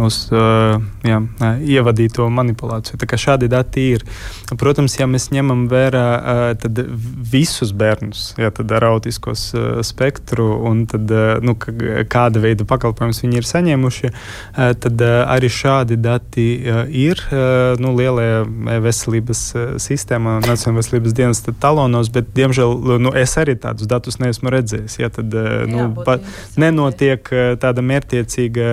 [0.03, 0.75] uz uh,
[1.07, 1.21] jā,
[1.63, 2.99] ievadīto manipulāciju.
[2.99, 4.05] Tā kā šādi dati ir.
[4.59, 6.83] Protams, ja mēs ņemam vērā uh,
[7.31, 11.55] visus bērnus, ja tad ar autiskos uh, spektru, spektru un tad, eh, nu,
[12.09, 17.17] kāda veida pakalpojumus viņi ir saņēmuši, eh, tad eh, arī šādi dati ir
[17.79, 18.45] nu, lielajā
[18.81, 19.41] veselības
[19.81, 24.97] sistēmā, Nacionālajā veselības dienas talonos, bet, diemžēl, nu, es arī tādus datus neesmu redzējis.
[24.99, 26.17] Ja, tad nu, Jā,
[26.57, 27.27] nenotiek
[27.61, 28.67] tāda mērķiecīga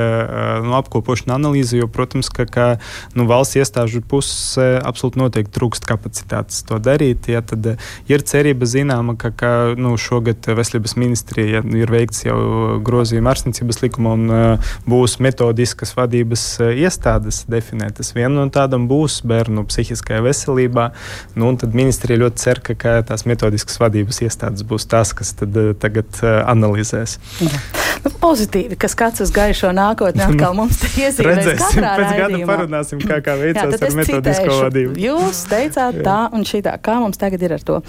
[0.65, 2.67] nu, apkopošana analīze, jo, protams, ka, ka
[3.15, 7.29] nu, valsts iestāžu pusē absolūti noteikti trūkst kapacitātes to darīt.
[7.31, 7.75] Ja, tad
[8.09, 12.39] ir cerība zināma, ka, ka nu, šogad veselības ministrija ja ir veikts jau
[12.85, 18.13] grozījuma ārstniecības likuma un uh, būs metodiskas vadības uh, iestādes definētas.
[18.17, 20.91] Viena no tādām būs bērnu psihiskajā veselībā.
[21.39, 25.57] Nu, tad ministrija ļoti cer, ka, ka tās metodiskas vadības iestādes būs tās, kas tad,
[25.59, 27.19] uh, tagad analizēs.
[27.43, 27.63] Ja.
[28.05, 31.49] Nu, pozitīvi, ka skats uz gaišo nākotni atkal mums te iezīmēs.
[31.59, 34.61] Pēc gada parunāsim, kā, kā veicās Jā, ar metodisko citēšu.
[34.69, 34.95] vadību.
[35.03, 36.77] Jūs teicāt tā un šitā.
[36.85, 37.81] Kā mums tagad ir ar to?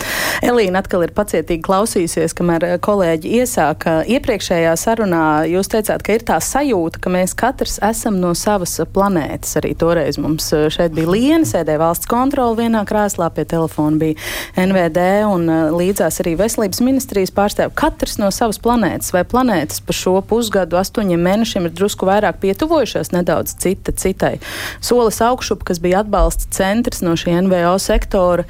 [0.45, 3.85] Elīna atkal ir pacietīgi klausījusies, kamēr kolēģi iesaka īsāk.
[4.07, 9.57] Iepriekšējā sarunā jūs teicāt, ka ir tā sajūta, ka mēs katrs esam no savas planētas.
[9.59, 14.15] Arī toreiz mums šeit bija Liena, sēdēja valsts kontrola vienā krēslā, pie telefona bija
[14.55, 17.73] NVD un līdzās arī veselības ministrijas pārstāvja.
[17.75, 23.11] Katrs no savas planētas vai planētas pa šo pusgadu, astoņiem mēnešiem ir drusku vairāk pietuvojušās
[23.15, 24.37] nedaudz cita citai.
[24.81, 28.47] Solis augšup, kas bija atbalsta centrs no šī NVO sektora,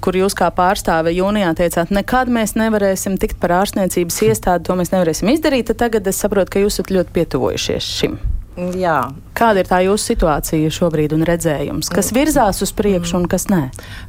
[0.00, 4.78] kur jūs kā pārstāve jūnijā teicāt, nekad mēs nevarēsim tikt par ārstniecības iestādi iestādi to
[4.78, 8.20] mēs nevarēsim izdarīt, tad tagad es saprotu, ka jūs esat ļoti pietuvojušies šim.
[8.74, 8.96] Jā.
[9.38, 11.92] Kāda ir tā jūsu situācija šobrīd un redzējums?
[11.94, 13.60] Kas virzās uz priekšu un kas nē?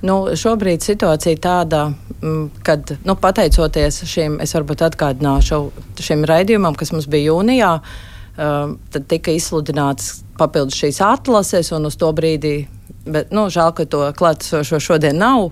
[0.02, 1.84] Nu, šobrīd situācija tāda,
[2.18, 5.62] mm, kad nu, pateicoties šim, es varbūt atgādināšu
[6.02, 12.00] šim raidījumam, kas mums bija jūnijā, uh, tad tika izsludināts papildus šīs atlases un uz
[12.00, 12.64] to brīdi,
[13.06, 15.52] bet nu, žēl, ka to klātesošo šodien nav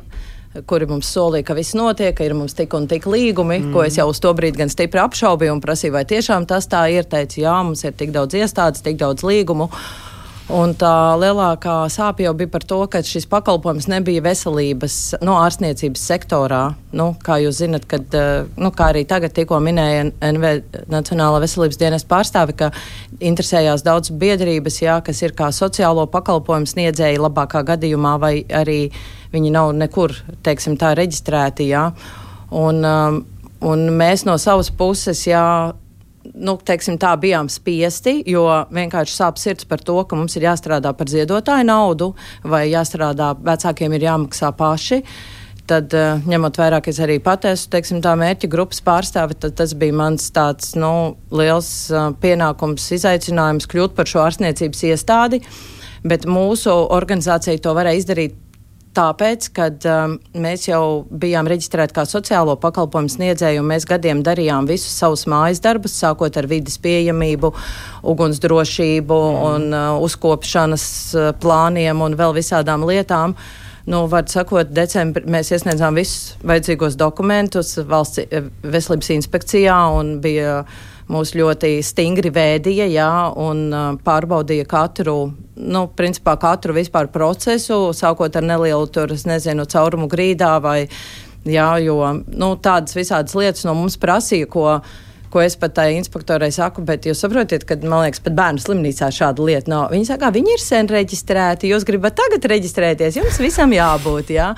[0.65, 3.71] kuri mums solīja, ka viss notiek, ka ir mums tik un tik līgumi, mm.
[3.75, 6.87] ko es jau uz to brīdi gan stipri apšaubīju un prasīju, vai tiešām tas tā
[6.93, 7.05] ir.
[7.07, 9.69] Teicu, jā, mums ir tik daudz iestādes, tik daudz līgumu.
[10.47, 15.33] Un tā lielākā sāpe jau bija par to, ka šis pakalpojums nebija veselības, no nu,
[15.43, 16.61] ārstniecības sektorā.
[16.95, 21.79] Nu, kā jūs zinat, kad, eh, nu, kā arī tagad tikko minēja NV Nacionālā veselības
[21.81, 22.71] dienas pārstāve, ka
[23.19, 28.93] interesējās daudz biedrības, jā, kas ir kā sociālo pakalpojumu sniedzēji labākā gadījumā, vai arī
[29.33, 30.15] viņi nav nekur,
[30.47, 31.91] teiksim, tā reģistrēti, jā.
[32.55, 33.25] Un, um,
[33.67, 35.73] un mēs no savas puses, jā,
[36.35, 40.93] nu, teiksim, tā bijām spiesti, jo vienkārši sāp sirds par to, ka mums ir jāstrādā
[40.97, 42.13] par ziedotāju naudu
[42.43, 45.03] vai jāstrādā, vecākiem ir jāmaksā paši.
[45.67, 49.73] Tad, uh, ņemot vērā, ka es arī pateicu, teiksim, tā mērķa grupas pārstāve, tad tas
[49.75, 55.41] bija mans tāds nu, liels uh, pienākums, izaicinājums kļūt par šo ārstniecības iestādi.
[56.07, 58.37] Bet mūsu organizācija to varēja izdarīt
[58.97, 64.67] tāpēc, ka um, mēs jau bijām reģistrēti kā sociālo pakalpojumu sniedzēju, un mēs gadiem darījām
[64.69, 67.53] visus savus mājas darbus, sākot ar vidas pieejamību,
[68.13, 69.45] ugunsdrošību mm.
[69.51, 73.37] un uh, uzkopšanas uh, plāniem un vēl visādām lietām.
[73.87, 80.57] Nu, var sakot, decembrī mēs iesniedzām visus vajadzīgos dokumentus valsts eh, veselības inspekcijā un bija
[80.65, 83.69] uh, mūs ļoti stingri vēdīja jā, un
[84.03, 85.17] pārbaudīja katru,
[85.55, 90.79] nu, principā katru vispār procesu, sākot ar nelielu tur, nezinu, caurumu grīdā vai,
[91.47, 94.67] jā, jo, nu, tādas visādas lietas no mums prasīja, ko
[95.33, 99.09] ko es pat tai inspektorai saku, bet jūs saprotiet, ka, man liekas, pat bērnu slimnīcā
[99.13, 99.87] šāda lieta nav.
[99.93, 104.53] Viņi saka, viņi ir sen reģistrēti, jūs gribat tagad reģistrēties, jums visam jābūt, jā.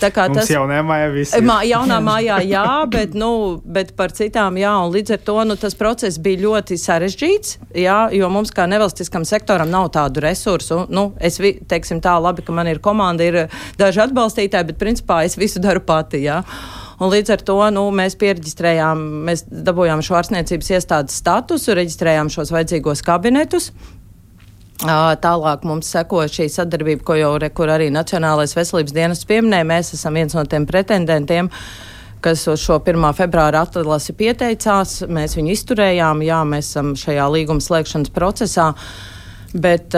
[0.00, 1.36] Tā kā Mums tas jaunā mājā viss.
[1.44, 3.30] Mā, jaunā mājā jā, bet, nu,
[3.64, 7.98] bet par citām jā, un līdz ar to nu, tas process bija ļoti sarežģīts, jā,
[8.16, 10.84] jo mums kā nevalstiskam sektoram nav tādu resursu.
[10.92, 11.38] Nu, es
[11.70, 15.84] teiksim tā, labi, ka man ir komanda, ir daži atbalstītāji, bet principā es visu daru
[15.86, 16.42] pati, jā.
[17.00, 22.52] Un līdz ar to nu, mēs pierģistrējām, mēs dabūjām šo ārstniecības iestādes statusu, reģistrējām šos
[22.54, 23.72] vajadzīgos kabinetus.
[24.84, 29.66] Tālāk mums seko šī sadarbība, ko jau re, arī Nacionālais veselības dienas pieminēja.
[29.70, 31.50] Mēs esam viens no tiem pretendentiem,
[32.20, 33.06] kas uz šo 1.
[33.16, 35.04] februāra atlasi pieteicās.
[35.08, 38.72] Mēs viņu izturējām, jā, mēs esam šajā līguma slēgšanas procesā.
[39.54, 39.94] Bet,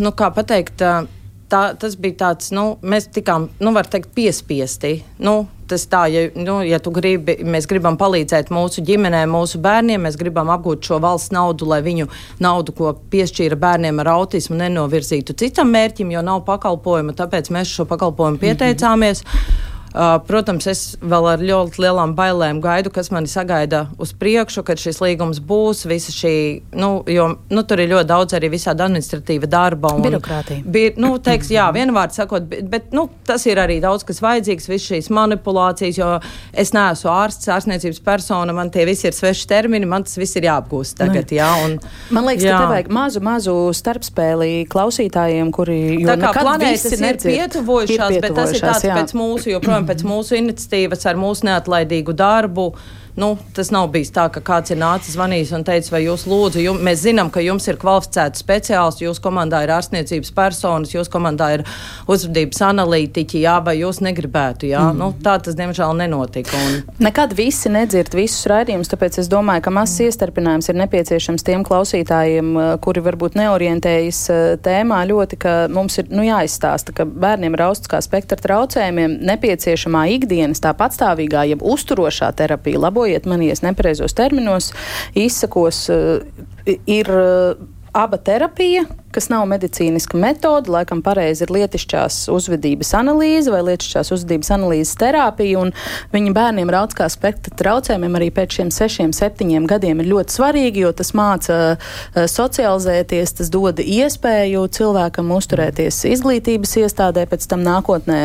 [0.00, 4.96] nu, kā pateikt, tā, tas bija tāds, nu, mēs tikām, nu, var teikt, piespiesti.
[5.20, 10.18] Nu, tas tā, ja, nu, ja gribi, mēs gribam palīdzēt mūsu ģimenēm, mūsu bērniem, mēs
[10.20, 12.08] gribam apgūt šo valsts naudu, lai viņu
[12.44, 17.88] naudu, ko piešķīra bērniem ar autismu, nenovirzītu citam mērķim, jo nav pakalpojuma, tāpēc mēs šo
[17.90, 19.24] pakalpojumu pieteicāmies.
[19.24, 19.73] Mm -hmm.
[19.94, 24.80] Uh, protams, es vēl ar ļoti lielām bailēm gaidu, kas mani sagaida uz priekšu, kad
[24.82, 25.84] šis līgums būs.
[26.14, 26.32] Šī,
[26.74, 29.92] nu, jo nu, tur ir ļoti daudz arī visāda administratīva darba.
[29.94, 30.64] Un, Birokrātija.
[30.66, 34.66] Bija, nu, teiks, jā, vienvārds sakot, bet, bet nu, tas ir arī daudz kas vajadzīgs,
[34.72, 36.10] visas šīs manipulācijas, jo
[36.50, 40.48] es neesmu ārsts, ārstniecības persona, man tie visi ir sveši termini, man tas viss ir
[40.48, 41.30] jāapgūst tagad.
[41.30, 41.38] Nu.
[41.38, 41.78] Jā, un,
[42.10, 42.58] man liekas, jā.
[42.58, 45.78] ka te vajag mazu, mazu starpspēli klausītājiem, kuri.
[46.10, 48.98] Tā kā planētas ir pietuvojušās, bet tas ir tāds jā.
[48.98, 52.70] pēc mūsu joprojām pēc mūsu iniciatīvas, ar mūsu neatlaidīgu darbu
[53.16, 56.58] Nu, tas nav bijis tā, ka kāds ir nācis zvanījis un teicis, vai jūs lūdzu,
[56.64, 61.52] jums, mēs zinām, ka jums ir kvalificēti speciālisti, jūsu komandā ir ārstniecības personas, jūsu komandā
[61.54, 61.62] ir
[62.10, 64.82] uzvedības analītiķi, jā, vai jūs negribētu, jā.
[64.90, 64.98] Mm.
[64.98, 66.58] Nu, tā tas, diemžēl, nenotika.
[66.58, 66.80] Un...
[67.06, 70.10] Nekad visi nedzird visus raidījumus, tāpēc es domāju, ka mazs mm.
[70.10, 76.10] iestarpinājums ir nepieciešams tiem klausītājiem, eh, kuri varbūt neorientējas eh, tēmā ļoti, ka mums ir
[76.10, 82.82] nu, jāizstāsta, ka bērniem ar austiskā spektra traucējumiem nepieciešamā ikdienas tā patstāvīgā, jeb uzturošā terapija,
[82.88, 84.72] labo labojiet mani, ja nepareizos terminos
[85.14, 87.56] izsakos, eh, ir eh,
[87.92, 88.84] aba terapija,
[89.14, 95.68] kas nav medicīniska metode, laikam pareizi ir lietišķās uzvedības analīze vai lietišķās uzvedības analīzes terapija,
[96.14, 100.82] viņa bērniem ar autiskā spektra traucējumiem arī pēc šiem sešiem, septiņiem gadiem ir ļoti svarīgi,
[100.84, 101.94] jo tas māca uh,
[102.30, 108.20] socializēties, tas dod iespēju cilvēkam uzturēties izglītības iestādē, pēc tam nākotnē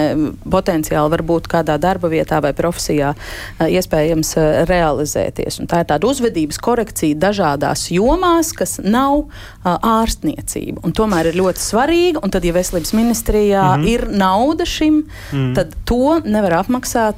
[0.50, 5.62] potenciāli varbūt kādā darba vietā vai profesijā uh, iespējams uh, realizēties.
[5.62, 9.28] Un tā ir tāda uzvedības korekcija dažādās jomās, kas nav
[9.64, 10.86] ārstniecība veselību.
[10.86, 13.88] Un tomēr ir ļoti svarīga, un tad, ja veselības ministrijā mm -hmm.
[13.88, 15.56] ir nauda šim, mm -hmm.
[15.56, 17.16] tad to nevar apmaksāt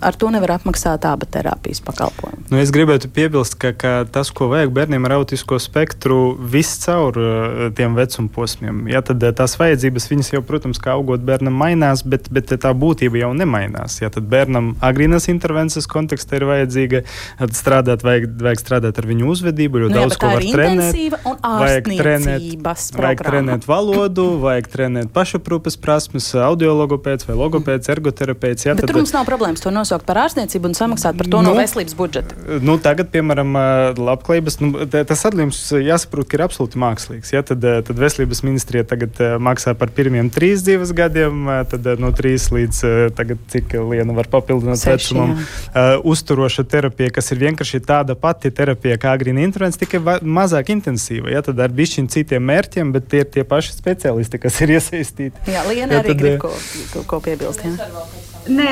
[0.00, 2.46] ar to nevar apmaksāt aba terapijas pakalpojumu.
[2.50, 7.66] Nu, es gribētu piebilst, ka, ka tas, ko vajag bērniem ar autisko spektru, viscaur uh,
[7.76, 12.04] tiem vecuma posmiem, ja, tad uh, tās vajadzības, viņas jau, protams, kā augot bērnam, mainās,
[12.06, 14.00] bet, bet tā būtība jau nemainās.
[14.00, 17.04] Ja, tad bērnam agrīnas intervences kontekstā ir vajadzīga
[17.52, 21.00] strādāt, vajag, vajag strādāt ar viņu uzvedību, jo nu, daudz jā, ko var trenēt.
[21.40, 22.48] Vajag trenēt,
[22.96, 28.66] vajag trenēt valodu, vajag trenēt pašaprūpes prasmes, audiologopēds vai logopēds, ergoterapeits.
[28.68, 31.26] Ja, bet tad, tur mums nav problēma problēmas to nosaukt par ārstniecību un samaksāt par
[31.26, 32.34] to nu, no veselības budžeta?
[32.62, 33.56] Nu, tagad, piemēram,
[33.98, 37.32] labklājības, nu, tas atlikums jāsaprot, ka ir absolūti mākslīgs.
[37.34, 37.42] Ja?
[37.42, 42.82] Tad, tad veselības ministrija tagad maksā par pirmiem trīs dzīves gadiem, tad no trīs līdz
[43.16, 45.36] tagad, cik liena var papildināt vecumam.
[45.36, 51.32] Uh, uzturoša terapija, kas ir vienkārši tāda pati terapija kā agrīna intervence, tikai mazāk intensīva.
[51.34, 51.44] Ja?
[51.46, 55.50] Tad ar bišķiņu citiem mērķiem, bet tie ir tie paši speciālisti, kas ir iesaistīti.
[55.50, 56.52] Jā, Liena arī tad, grib ko,
[56.94, 57.64] ko, ko piebilst.
[57.66, 58.29] Jā.
[58.48, 58.68] Nē,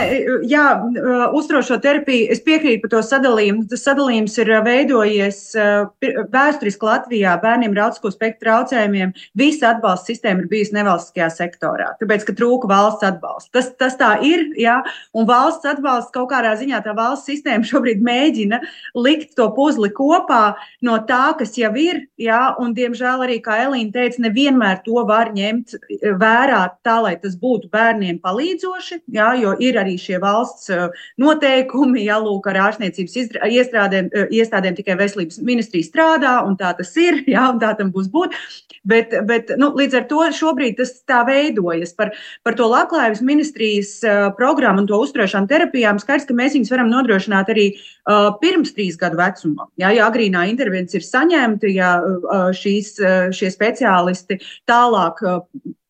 [0.48, 0.62] jā,
[1.37, 3.66] uzturošo terapiju es piekrītu par to sadalījumu.
[3.68, 5.40] Tas sadalījums ir veidojies
[6.33, 9.12] vēsturiski Latvijā bērniem ar autisko spektru traucējumiem.
[9.37, 13.52] Visa atbalsta sistēma ir bijusi nevalstiskajā sektorā, tāpēc, ka trūka valsts atbalsta.
[13.59, 14.78] Tas, tas tā ir, jā,
[15.12, 18.62] un valsts atbalsts kaut kādā ziņā tā valsts sistēma šobrīd mēģina
[18.96, 20.54] likt to puzli kopā
[20.88, 25.35] no tā, kas jau ir, jā, un diemžēl arī, kā Elīna teica, nevienmēr to var
[25.37, 25.76] ņemt
[26.24, 30.87] vērā tā, lai tas būtu bērniem palīdzoši, jā, jo ir arī šie valsts eh,
[31.20, 36.94] noteikumi, ja lūk, ar ārstniecības iestrādēm, eh, iestādēm tikai veselības ministrija strādā, un tā tas
[36.96, 38.37] ir, jā, un tā tam būs būt.
[38.88, 42.14] Bet, bet nu, līdz ar to šobrīd tas tā veidojas par,
[42.46, 45.98] par to labklājības ministrijas uh, programmu un to uzturēšanu terapijām.
[46.00, 49.66] Skaidrs, ka mēs viņus varam nodrošināt arī uh, pirms trīs gadu vecuma.
[49.83, 54.38] Jā, ja agrīnā intervence ir saņemta, ja uh, šīs, uh, šie speciālisti
[54.70, 55.42] tālāk uh,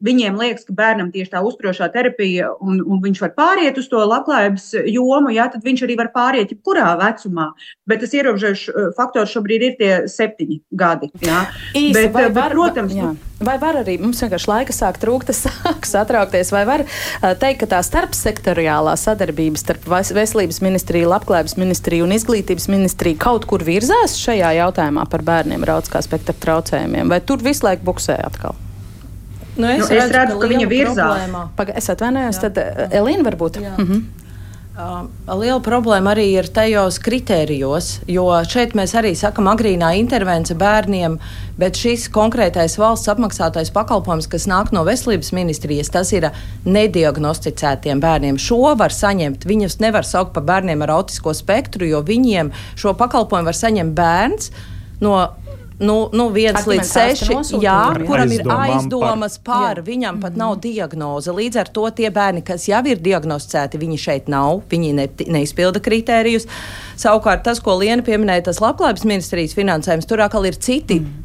[0.05, 4.01] viņiem liekas, ka bērnam tieši tā uzturošā terapija, un, un viņš var pāriet uz to
[4.03, 7.51] labklājības jomu, jā, tad viņš arī var pāriet jebkurā vecumā.
[7.89, 11.11] Bet tas ierobežojošs uh, faktors šobrīd ir tie septiņi gadi.
[11.25, 11.47] Jā.
[11.75, 13.11] Īsi, bet, vai uh, var, bet, protams, jā.
[13.49, 17.65] vai var arī mums vienkārši laika sāk trūkt, tas sāk satraukties, vai var uh, teikt,
[17.65, 24.15] ka tā starpsektoriālā sadarbība starp veselības ministriju, labklājības ministriju un izglītības ministriju kaut kur virzās
[24.21, 28.55] šajā jautājumā par bērniem ar autiskā spektra traucējumiem, vai tur visu laiku buksē atkal?
[29.59, 31.37] Nu, es, nu, es redzu, redzu ka, ka viņa virzās.
[31.59, 32.47] Paga, es atvainojos, jā.
[32.47, 33.61] tad eh, Elīna varbūt.
[33.65, 33.75] Jā.
[33.77, 34.07] Mhm.
[34.79, 41.17] Uh, liela problēma arī ir tajos kritērijos, jo šeit mēs arī sakam agrīnā intervence bērniem,
[41.59, 46.29] bet šis konkrētais valsts apmaksātais pakalpojums, kas nāk no veselības ministrijas, tas ir
[46.63, 48.39] nediagnosticētiem bērniem.
[48.39, 53.51] Šo var saņemt, viņus nevar saukt par bērniem ar autisko spektru, jo viņiem šo pakalpojumu
[53.51, 54.53] var saņemt bērns
[55.03, 55.17] no
[55.79, 61.35] nu, nu viens līdz seši, jā, kuram ir aizdomas par, par viņam pat nav diagnoze.
[61.35, 65.83] Līdz ar to tie bērni, kas jau ir diagnosticēti, viņi šeit nav, viņi ne, neizpilda
[65.85, 66.49] kritērijus.
[66.99, 71.03] Savukārt tas, ko Liena pieminēja, tas labklājības ministrijas finansējums, tur atkal ir citi.
[71.03, 71.25] Mm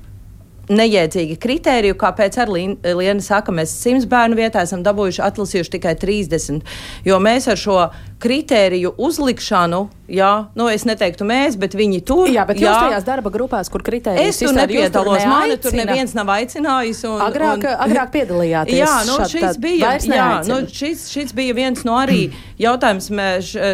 [0.71, 6.63] nejiedzīgi kriteriju, kāpēc arī Liena saka, mēs simts bērnu vietā esam dabūjuši atlasījuši tikai 30,
[7.07, 7.79] jo mēs ar šo
[8.23, 12.29] kritēriju uzlikšanu, jā, nu es neteiktu mēs, bet viņi tur.
[12.31, 16.15] Jā, bet jā, jūs tajās darba grupās, kur kritērijas es tur nepiedalos, mani tur neviens
[16.15, 17.03] nav aicinājis.
[17.09, 18.79] Un, agrāk, un, agrāk piedalījāties.
[18.79, 22.21] Jā, nu šis bija, jā, nu šis, šis bija viens no arī
[22.61, 23.09] jautājums,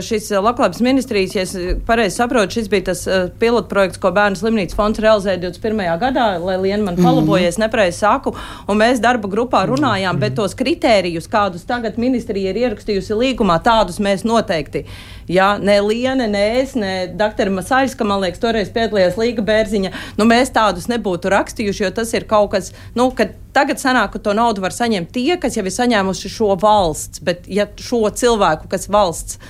[0.08, 1.54] šis labklājības ministrijas, ja es
[1.86, 5.86] pareizi saprotu, šis bija tas uh, pilotprojekts, ko Bērnu slimnīcas fonds realizēja 21.
[6.02, 7.68] gadā, lai Liena man palabojies, mm -hmm.
[7.68, 8.34] nepareizi saku,
[8.68, 10.22] un mēs darba grupā runājām, mm -hmm.
[10.26, 14.86] bet tos kritērijus, kādus tagad ministrija ir ierakstījusi līgumā, tādus mēs noteikti noteikti.
[15.30, 17.52] Jā, ne Liene, ne es, ne Dr.
[17.54, 19.94] Masāļs, ka man liekas, toreiz piedalījās Līga Bērziņa.
[20.18, 24.24] Nu, mēs tādus nebūtu rakstījuši, jo tas ir kaut kas, nu, kad tagad sanāk, ka
[24.26, 28.70] to naudu var saņemt tie, kas jau ir saņēmuši šo valsts, bet ja šo cilvēku,
[28.72, 29.42] kas valsts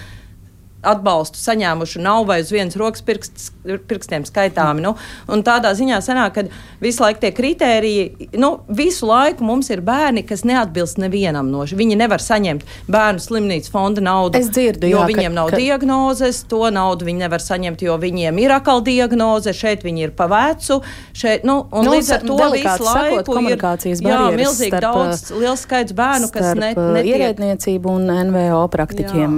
[0.86, 3.50] atbalstu saņēmuši nav vai uz vienas rokas pirksts,
[3.90, 4.84] pirkstiem skaitāmi.
[4.86, 4.96] Nu,
[5.46, 6.44] tādā ziņā sanāk, ka
[6.84, 11.82] visu laiku tie kritēriji, nu, visu laiku mums ir bērni, kas neatbilst nevienam no šiem.
[11.82, 14.40] Viņi nevar saņemt bērnu slimnīcas fonda naudu.
[14.40, 15.60] Es dzirdu, jo jā, viņiem ka, nav ka...
[15.60, 20.30] diagnozes, to naudu viņi nevar saņemt, jo viņiem ir atkal diagnoze, šeit viņi ir pa
[20.32, 20.80] vecu.
[21.12, 25.26] Šeit, nu, un nu, līdz ar to visu laiku komunikācijas ir jā, milzīgi starp, daudz,
[25.36, 27.10] liels skaits bērnu, kas ne, netiek.
[27.10, 29.38] Ierēdniecību un NVO praktiķiem.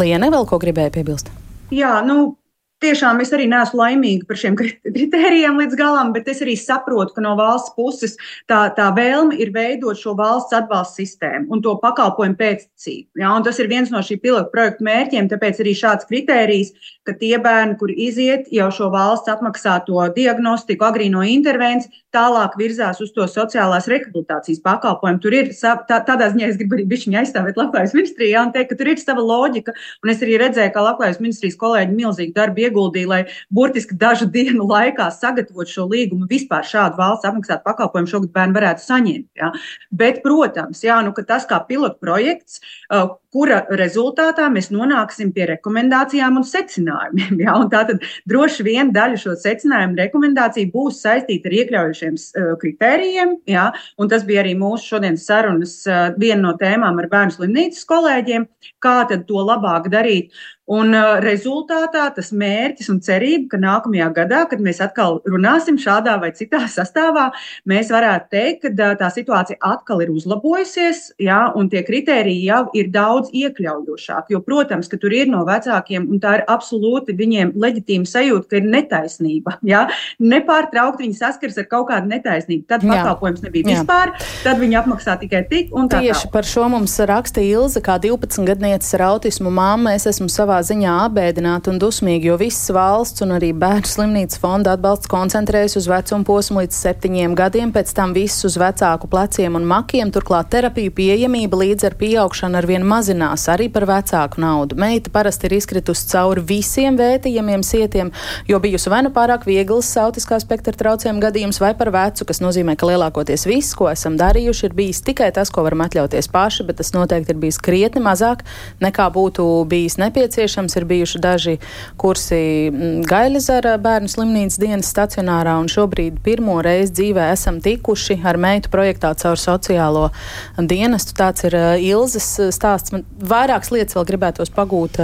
[0.00, 1.28] Liene vēl ko gribēja piebilst?
[1.70, 2.38] Jā, nu,
[2.80, 7.20] Tiešām es arī neesmu laimīga par šiem kritērijiem līdz galam, bet es arī saprotu, ka
[7.20, 8.14] no valsts puses
[8.48, 13.20] tā, tā vēlme ir veidot šo valsts atbalsta sistēmu un to pakalpojumu pēctecību.
[13.20, 16.72] Ja, tas ir viens no šī pilota projekta mērķiem, tāpēc arī šāds kritērijs,
[17.04, 23.12] ka tie bērni, kuri iziet jau šo valsts apmaksāto diagnostiku, agrīno intervenciju, tālāk virzās uz
[23.14, 25.20] to sociālās rehabilitācijas pakalpojumu.
[25.22, 28.78] Tur ir tā, tādā ziņā, es gribu arī bišķiņu aizstāvēt labklājības ministrijā un teikt, ka
[28.80, 29.74] tur ir sava loģika.
[30.04, 33.20] Un es arī redzēju, ka labklājības ministrijas kolēģi milzīgi darbu ieguldīja, lai
[33.54, 38.86] burtiski dažu dienu laikā sagatavotu šo līgumu, vispār šādu valsts apmaksātu pakalpojumu šogad bērni varētu
[38.86, 39.30] saņemt.
[39.40, 39.54] Ja.
[39.90, 46.46] Bet, protams, jā, nu, tas kā pilotprojekts, uh, kura rezultātā mēs nonāksim pie rekomendācijām un
[46.46, 47.38] secinājumiem.
[47.40, 47.54] Ja?
[47.56, 53.36] Un tātad droši vien daļa šo secinājumu rekomendāciju būs saistīta ar iekļaujušiem uh, kritērijiem.
[53.50, 53.70] Ja?
[54.10, 58.48] Tas bija arī mūsu šodienas sarunas uh, viena no tēmām ar bērnu slimnīcas kolēģiem,
[58.82, 60.34] kā to labāk darīt.
[60.70, 66.14] Un uh, rezultātā tas mērķis un cerība, ka nākamajā gadā, kad mēs atkal runāsim šādā
[66.22, 67.30] vai citā sastāvā,
[67.70, 72.62] mēs varētu teikt, ka uh, tā situācija atkal ir uzlabojusies, jā, un tie kriteriji jau
[72.78, 74.36] ir daudz iekļaujošāki.
[74.36, 78.60] Jo, protams, ka tur ir no vecākiem, un tā ir absolūti viņiem leģitīma sajūta, ka
[78.60, 79.56] ir netaisnība.
[79.66, 79.82] Jā.
[80.22, 82.68] Nepārtraukti viņi saskars ar kaut kādu netaisnību.
[82.70, 83.80] Tad pakalpojums nebija jā.
[83.80, 86.04] vispār, tad viņi apmaksā tikai tik un tā.
[86.04, 86.32] Tieši tā.
[86.38, 89.96] par šo mums rakstīja Ilze, kā 12 gadnieces ar autismu māma.
[89.98, 94.74] Es esmu savā ziņā apbēdināti un dusmīgi, jo visas valsts un arī bērnu slimnīcas fonda
[94.76, 99.64] atbalsts koncentrējas uz vecuma posmu līdz septiņiem gadiem, pēc tam viss uz vecāku pleciem un
[99.70, 100.12] makiem.
[100.12, 104.78] Turklāt terapiju pieejamība līdz ar pieaugšanu arvien mazinās arī par vecāku naudu.
[104.80, 108.12] Meita parasti ir izkritusi cauri visiem vētījumiem sietiem,
[108.50, 112.76] jo bijusi vai nu pārāk viegls autiskā spektra traucējumu gadījums, vai par vecu, kas nozīmē,
[112.76, 116.82] ka lielākoties viss, ko esam darījuši, ir bijis tikai tas, ko varam atļauties paši, bet
[116.82, 118.44] tas noteikti ir bijis krietni mazāk
[118.82, 120.76] nekā būtu bijis nepieciešams nepieciešams.
[120.76, 121.58] Ir bijuši daži
[121.96, 128.38] kursi mm, Gailizara bērnu slimnīcas dienas stacionārā, un šobrīd pirmo reizi dzīvē esam tikuši ar
[128.40, 130.10] meitu projektā caur sociālo
[130.56, 131.14] dienestu.
[131.18, 132.16] Tāds ir uh,
[132.54, 132.92] stāsts.
[132.92, 135.00] Man vairākas lietas vēl gribētos pagūt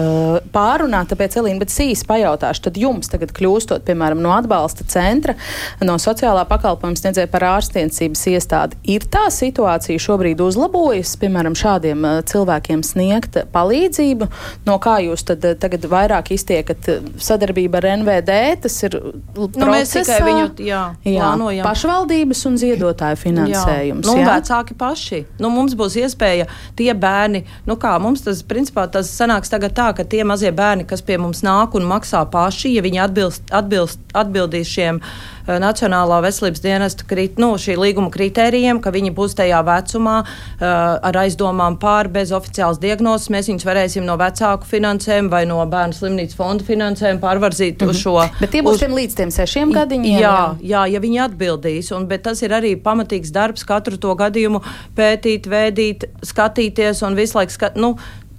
[0.52, 5.36] pārunāt, tāpēc, Elīna, bet sīsi pajautāšu, tad jums tagad kļūstot, piemēram, no atbalsta centra,
[5.84, 12.84] no sociālā pakalpojuma sniedzēja par ārstniecības iestādi, ir tā situācija šobrīd uzlabojas, piemēram, šādiem cilvēkiem
[12.86, 14.30] sniegt palīdzību,
[14.66, 18.38] no kā jūs tad eh, tagad vairāk iztiekat eh, sadarbība ar NVD.
[18.64, 21.66] Tas ir nu, procesā, mēs tikai viņu jā, jā, plānojam.
[21.66, 24.06] Pašvaldības un ziedotāju finansējums.
[24.06, 24.10] Jā.
[24.10, 24.30] Nu, jā.
[24.30, 25.22] Vecāki paši.
[25.42, 26.48] Nu, mums būs iespēja
[26.78, 30.88] tie bērni, nu kā mums tas principā tas sanāks tagad tā, ka tie mazie bērni,
[30.88, 36.18] kas pie mums nāk un maksā paši, ja viņi atbilst, atbilst, atbildīs šiem uh, Nacionālā
[36.24, 40.66] veselības dienesta krit, nu, šī līguma kritērijiem, ka viņi būs tajā vecumā uh,
[41.06, 43.30] ar aizdomām pār bez oficiālas diagnozes.
[43.30, 47.90] Mēs viņus varēsim no vecāku finansējumu vai no bērnu slimnīcas fonda finansējumu pārvarzīt mm -hmm.
[47.90, 48.16] uz šo.
[48.40, 48.96] Bet tie būs uz...
[48.98, 50.20] līdz tiem sešiem gadiņiem?
[50.20, 51.92] Jā, jā, jā, ja viņi atbildīs.
[51.96, 54.62] Un, bet tas ir arī pamatīgs darbs katru to gadījumu
[54.96, 57.96] pētīt, vēdīt, skatīties un visu laiku skat, nu,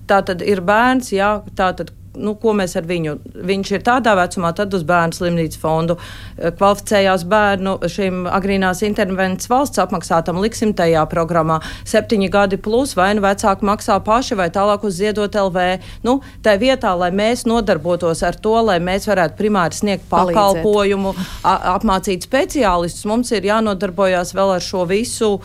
[0.08, 3.16] tā tad ir bērns, jā, tā tad nu, ko mēs ar viņu.
[3.48, 9.50] Viņš ir tādā vecumā, tad uz bērnu slimnīcas fondu eh, kvalificējās bērnu šim agrīnās intervences
[9.52, 14.86] valsts apmaksātam liksim tajā programmā septiņi gadi plus, vai nu vecāki maksā paši, vai tālāk
[14.88, 15.68] uz ziedot LV.
[16.08, 21.14] Nu, tā vietā, lai mēs nodarbotos ar to, lai mēs varētu primāri sniegt pakalpojumu,
[21.46, 25.38] apmācīt speciālistus, mums ir jānodarbojas vēl ar šo visu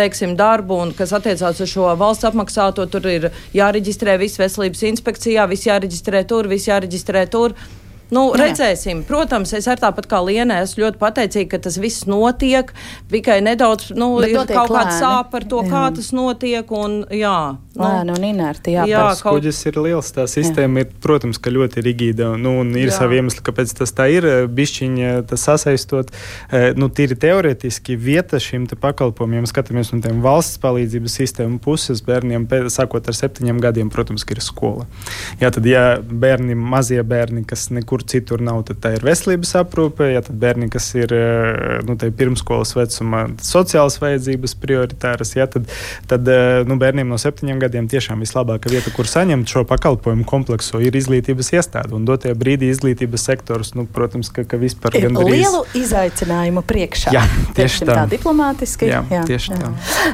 [0.00, 5.46] teiksim, darbu, un kas attiecās uz šo valsts apmaksāto, tur ir jāreģistrē viss veselības inspekcijā,
[5.50, 7.56] viss jāreģistrē tur, viss jāreģistrē tur.
[8.14, 8.44] Nu, jā.
[8.44, 9.04] redzēsim.
[9.08, 12.72] Protams, es arī tāpat kā Lienē esmu ļoti pateicīga, ka tas viss notiek.
[13.10, 15.70] Tikai nedaudz nu, Bet ir kaut kāda sāpe par to, jā.
[15.70, 16.72] kā tas notiek.
[16.80, 17.36] Un, jā,
[17.76, 18.74] nu, Lēni un inerti.
[18.74, 19.38] Jā, jā kaut...
[19.38, 20.10] kuģis ir liels.
[20.16, 20.88] Tā sistēma jā.
[20.88, 22.32] ir, protams, ka ļoti rigīda.
[22.40, 22.96] Nu, un ir jā.
[22.98, 24.26] savi iemesli, kāpēc tas tā ir.
[24.50, 26.10] Bišķiņa tas sasaistot.
[26.50, 32.02] Eh, nu, tīri teoretiski vieta šim te pakalpojumiem, skatāmies no tiem valsts palīdzības sistēmu puses
[32.06, 34.86] bērniem, sākot ar septiņiem gadiem, protams, ir skola.
[35.40, 39.52] Jā, tad, ja bērni, mazie bērni, kas nekur kur citur nav, tad tā ir veselības
[39.60, 40.08] aprūpe.
[40.10, 45.68] Ja tad bērni, kas ir eh, nu, pirmskolas vecumā, sociālas vajadzības prioritāras, ja, tad,
[46.08, 50.80] tad eh, nu, bērniem no septiņiem gadiem tiešām vislabākā vieta, kur saņemt šo pakalpojumu kompleksu,
[50.80, 51.94] ir izglītības iestāde.
[51.96, 55.44] Un dotie brīdī izglītības sektors, nu, protams, ka, ka vispār ir gandrīz...
[55.44, 57.14] lielu izaicinājumu priekšā.
[57.16, 57.26] Jā,
[57.58, 58.00] tieši tā.
[58.00, 58.88] tā diplomātiski.
[58.90, 59.60] Jā, jā, tieši jā.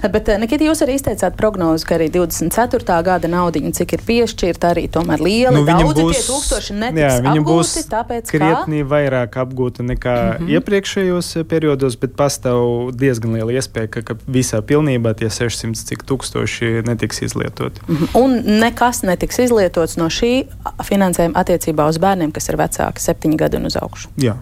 [0.03, 0.11] tā.
[0.11, 2.99] Bet, eh, Nikita, jūs arī izteicāt prognozi, ka arī 24.
[3.07, 7.15] gada naudiņa, cik ir piešķirta, arī tomēr liela, nu, daudzi būs, tie tūkstoši netiks jā,
[7.37, 8.89] apgūti būs tāpēc, krietni ka...
[8.95, 10.51] vairāk apgūta nekā mm -hmm.
[10.57, 16.05] iepriekšējos eh, periodos, bet pastāv diezgan liela iespēja, ka, ka visā pilnībā tie 600 cik
[16.09, 17.81] tūkstoši netiks izlietoti.
[17.89, 18.09] Mm -hmm.
[18.23, 20.47] Un nekas netiks izlietots no šī
[20.83, 24.09] finansējuma attiecībā uz bērniem, kas ir vecāki, septiņi gadi un uz augšu.
[24.17, 24.37] Jā.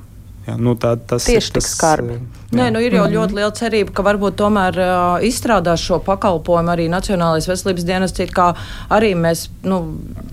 [0.45, 2.19] Jā, nu tā, tas Tieši ir tik skarbi.
[2.55, 6.87] Nē, nu ir jau ļoti liela cerība, ka varbūt tomēr uh, izstrādās šo pakalpojumu arī
[6.93, 8.53] Nacionālais veselības dienas, kā
[8.95, 9.81] arī mēs nu,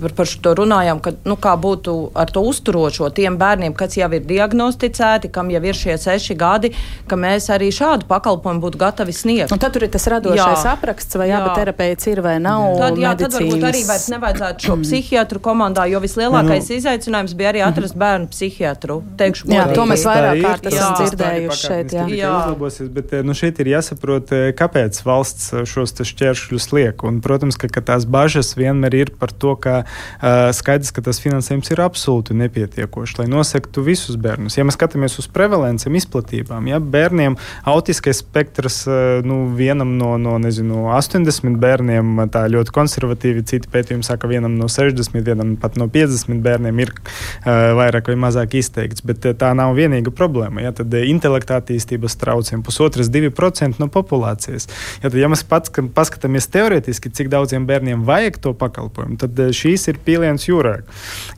[0.02, 4.10] par, par to runājam, ka nu, kā būtu ar to uzturošo tiem bērniem, kas jau
[4.14, 6.72] ir diagnosticēti, kam jau ir šie seši gadi,
[7.10, 9.54] ka mēs arī šādu pakalpojumu būtu gatavi sniegt.
[9.56, 10.76] Un tad tur ir tas radošais jā.
[10.76, 11.42] apraksts, vai jā.
[11.58, 12.68] terapeits ir vai nav.
[12.82, 17.54] Tad, jā, tad varbūt arī vairs nevajadzētu šo psihiatru komandā, jo vislielākais nu, izaicinājums bija
[17.56, 19.02] arī atrast bērnu psihiatru.
[19.18, 21.98] Teikšu, jā, to mēs vairāk kārt esam dzirdējuši šeit.
[21.98, 26.68] Jā tikai uzlabosies, bet eh, nu, šeit ir jāsaprot, eh, kāpēc valsts eh, šos šķēršļus
[26.76, 27.04] liek.
[27.08, 31.20] Un, protams, ka, ka tās bažas vienmēr ir par to, ka uh, skaidrs, ka tas
[31.22, 34.58] finansējums ir absolūti nepietiekošs, lai nosektu visus bērnus.
[34.58, 37.38] Ja mēs skatāmies uz prevencēm, izplatībām, ja bērniem
[37.70, 38.84] autiskais spektrs
[39.28, 44.70] nu, vienam no, no nezinu, 80 bērniem tā ļoti konservatīvi, citi pētījumi saka, vienam no
[44.72, 49.06] 60, vienam pat no 50 bērniem ir uh, vairāk vai mazāk izteikts.
[49.06, 50.66] Bet tā nav vienīga problēma.
[50.66, 54.68] Ja, tad intelekta attīstība attīstības traucējumi, pusotras, divi procenti no populācijas.
[55.02, 59.52] Ja, tad, ja mēs pats paskatāmies teorētiski, cik daudziem bērniem vajag to pakalpojumu, tad eh,
[59.52, 60.82] šīs ir pīlienas jūrā.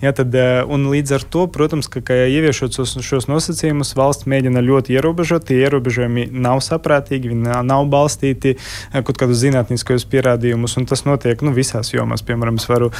[0.01, 4.27] Ja, tad, eh, un līdz ar to, protams, ka, ka ieviešot šos, šos nosacījumus, valsts
[4.27, 5.47] mēģina ļoti ierobežot.
[5.47, 11.41] Tie ierobežojumi nav saprātīgi, viņi nav balstīti eh, kaut kādus zinātniskos pierādījumus, un tas notiek
[11.43, 12.23] nu, visās jomās.
[12.23, 12.91] Piemēram, es varu,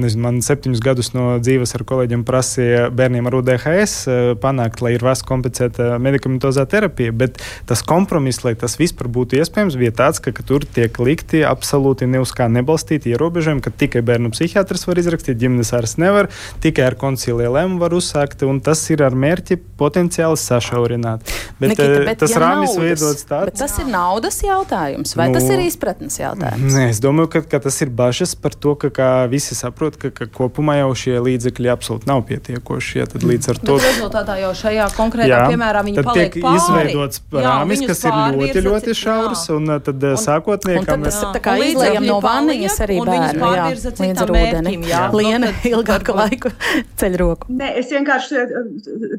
[0.00, 3.94] nezinu, man septiņus gadus no dzīves ar kolēģiem prasīja bērniem ar UDHS
[4.42, 5.96] panākt, lai ir vasku kompensēta
[6.56, 10.64] medikamentozā terapija, bet tas kompromiss, lai tas vispār būtu iespējams, bija tāds, ka, ka tur
[10.64, 15.72] tiek likti absolūti ne uz kā nebalstīti ierobežojumi, ka tikai bērnu psihiatrs var izrakstīt, ģimenes
[15.76, 16.30] ārsts nevar,
[16.62, 21.26] tikai ar konciliju lēmumu var uzsākt, un tas ir ar mērķi potenciāli sašaurināt.
[21.58, 23.52] Bet, Nikita, eh, bet tas ja rāmis veidots tāds.
[23.52, 26.74] Bet tas ir naudas jautājums, vai nu, tas ir izpratnes jautājums?
[26.74, 30.10] Nē, es domāju, ka, ka tas ir bažas par to, ka, ka visi saprot, ka,
[30.12, 33.00] ka kopumā jau šie līdzekļi absolūti nav pietiekoši.
[33.00, 33.78] Ja, tad līdz ar to.
[33.80, 36.60] Bet rezultātā jau šajā konkrētā jā, piemērā viņi paliek pāri.
[36.62, 41.42] izveidots rāmis, kas ir ļoti, ļoti šaurs, un uh, tad uh, un, sākotniekam mēs tā
[41.44, 43.66] kā izlējam no vaniņas arī bērnu, jā,
[44.02, 44.74] līdz ar ūdeni.
[45.16, 46.52] Liena ilgāku laiku
[47.00, 47.50] ceļ roku.
[47.56, 48.56] Ne, es vienkārši uh,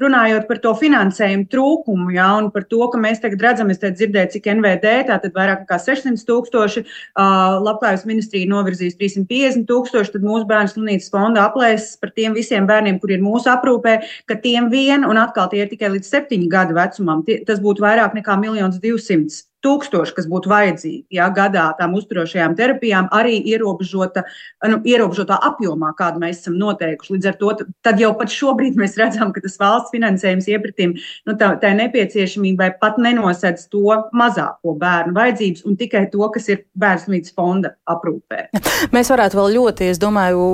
[0.02, 3.92] runājot par to finansējumu trūkumu, jā, un par to, ka mēs tagad redzam, es te
[3.94, 10.26] dzirdēju, cik NVD, tātad vairāk nekā 600 tūkstoši, uh, labklājības ministrija novirzīs 350 tūkstoši, tad
[10.26, 13.98] mūsu bērnu slimnīcas fonda aplēses par tiem visiem bērniem, kur ir mūsu aprūpē,
[14.30, 17.84] ka tiem vien, un atkal tie ir tikai līdz septiņu gadu vecumam, tie, tas būtu
[17.86, 24.24] vairāk nekā 1 200 tūkstoši, kas būtu vajadzīgi ja, gadā tām uzturošajām terapijām, arī ierobežota,
[24.70, 27.16] nu, ierobežotā apjomā, kādu mēs esam noteikuši.
[27.16, 27.54] Līdz ar to
[27.86, 32.70] tad jau pat šobrīd mēs redzam, ka tas valsts finansējums iepratim nu, tā, tā nepieciešamībai
[32.82, 38.48] pat nenosedz to mazāko bērnu vajadzības un tikai to, kas ir bērnslīdz fonda aprūpē.
[38.96, 40.46] Mēs varētu vēl ļoti, es domāju,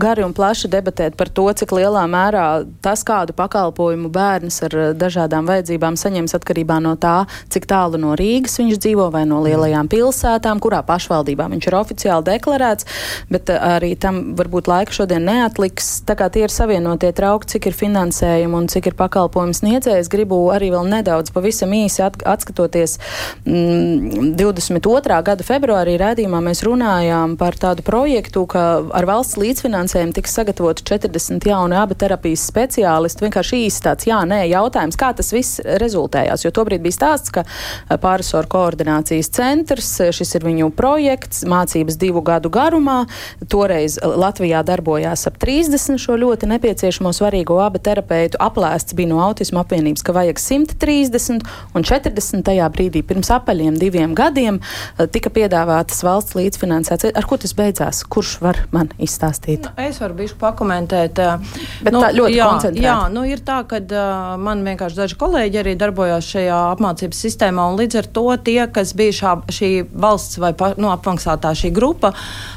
[0.00, 2.46] gari un plaši debatēt par to, cik lielā mērā
[2.84, 7.20] tas, kādu pakalpojumu bērns ar dažādām vajadzībām saņems atkarībā no tā,
[7.52, 11.74] cik tālu no Rīgas Rīgas viņš dzīvo vai no lielajām pilsētām, kurā pašvaldībā viņš ir
[11.74, 12.86] oficiāli deklarēts,
[13.32, 16.04] bet eh, arī tam varbūt laika šodien neatliks.
[16.06, 20.38] Tā kā tie ir savienotie trauki, cik ir finansējumi un cik ir pakalpojums sniedzējs, gribu
[20.54, 22.94] arī vēl nedaudz pavisam īsi at atskatoties.
[23.42, 25.18] Mm, 22.
[25.26, 28.64] gada februārī rādījumā mēs runājām par tādu projektu, ka
[28.94, 33.26] ar valsts līdzfinansējumu tiks sagatavoti 40 jauni abi terapijas speciālisti.
[33.26, 37.42] Vienkārši īsi tāds jā, nē jautājums, kā tas viss rezultējās, jo tobrīd bija stāsts, ka
[37.42, 39.88] eh, pāris profesoru koordinācijas centrs.
[40.12, 43.06] Šis ir viņu projekts, mācības divu gadu garumā.
[43.48, 48.36] Toreiz Latvijā darbojās ap 30 šo ļoti nepieciešamo svarīgo abu terapeitu.
[48.40, 52.52] Aplēsts bija no autisma apvienības, ka vajag 130 un 40.
[52.74, 54.60] brīdī pirms apaļiem diviem gadiem
[55.14, 57.08] tika piedāvātas valsts līdzfinansēts.
[57.16, 58.02] Ar ko tas beidzās?
[58.04, 59.70] Kurš var man izstāstīt?
[59.70, 61.22] Nu, es varu bišķi pakomentēt.
[61.80, 62.84] Bet nu, tā ļoti jā, koncentrēti.
[62.84, 67.68] Jā, nu ir tā, ka uh, man vienkārši daži kolēģi arī darbojās šajā apmācības sistēmā
[67.70, 70.50] un līdz ar to to tie, kas bija šā, šī valsts vai
[70.80, 72.12] nu, apmaksātā šī grupa,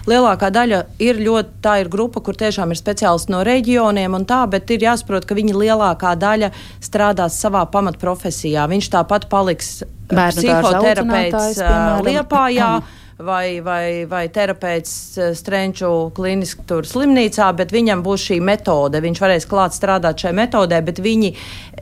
[0.10, 4.42] lielākā daļa ir ļoti, tā ir grupa, kur tiešām ir speciālisti no reģioniem un tā,
[4.50, 6.52] bet ir jāsaprot, ka viņi lielākā daļa
[6.82, 8.66] strādās savā pamatprofesijā.
[8.72, 9.82] Viņš tāpat paliks
[10.12, 11.62] Bērnu psihoterapeits
[12.08, 12.72] Liepājā.
[13.22, 19.02] Vai, vai, vai terapeits eh, Strenču kliniskā slimnīcā, bet viņam būs šī metode.
[19.04, 21.32] Viņš varēs klāt strādāt šai metodē, bet viņi,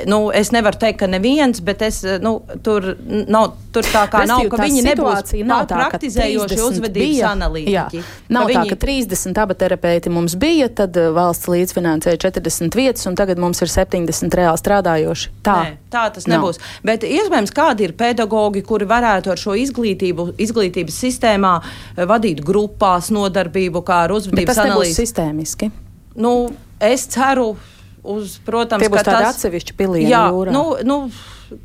[0.10, 4.24] nu, es nevaru teikt, ka neviens, bet es, eh, nu, tur nav, tur tā kā
[4.24, 8.04] Restīvi, nav, ka viņi nebūs nav tā, praktizējoši uzvedības analītiķi.
[8.36, 8.60] Nav viņi...
[8.60, 13.40] tā, ka 30 aba terapeiti mums bija, tad eh, valsts līdzfinansēja 40 vietas, un tagad
[13.42, 15.34] mums ir 70 reāli strādājoši.
[15.46, 16.60] Tā, Nē, tā tas nebūs.
[16.60, 16.76] Nav.
[16.92, 21.62] Bet iespējams, kādi ir pedagogi, kuri varētu ar šo izglītību, izglītības sistēmu sistēmā,
[21.98, 24.96] eh, vadīt grupās nodarbību, kā ar uzvedības analīzi.
[24.96, 25.72] Tas sistēmiski.
[26.16, 26.50] Nu,
[26.80, 27.58] es ceru,
[28.04, 30.52] uz, protams, Tie būs tādi tas, atsevišķi pilieni jā, jūrā.
[30.52, 31.12] Nu, nu,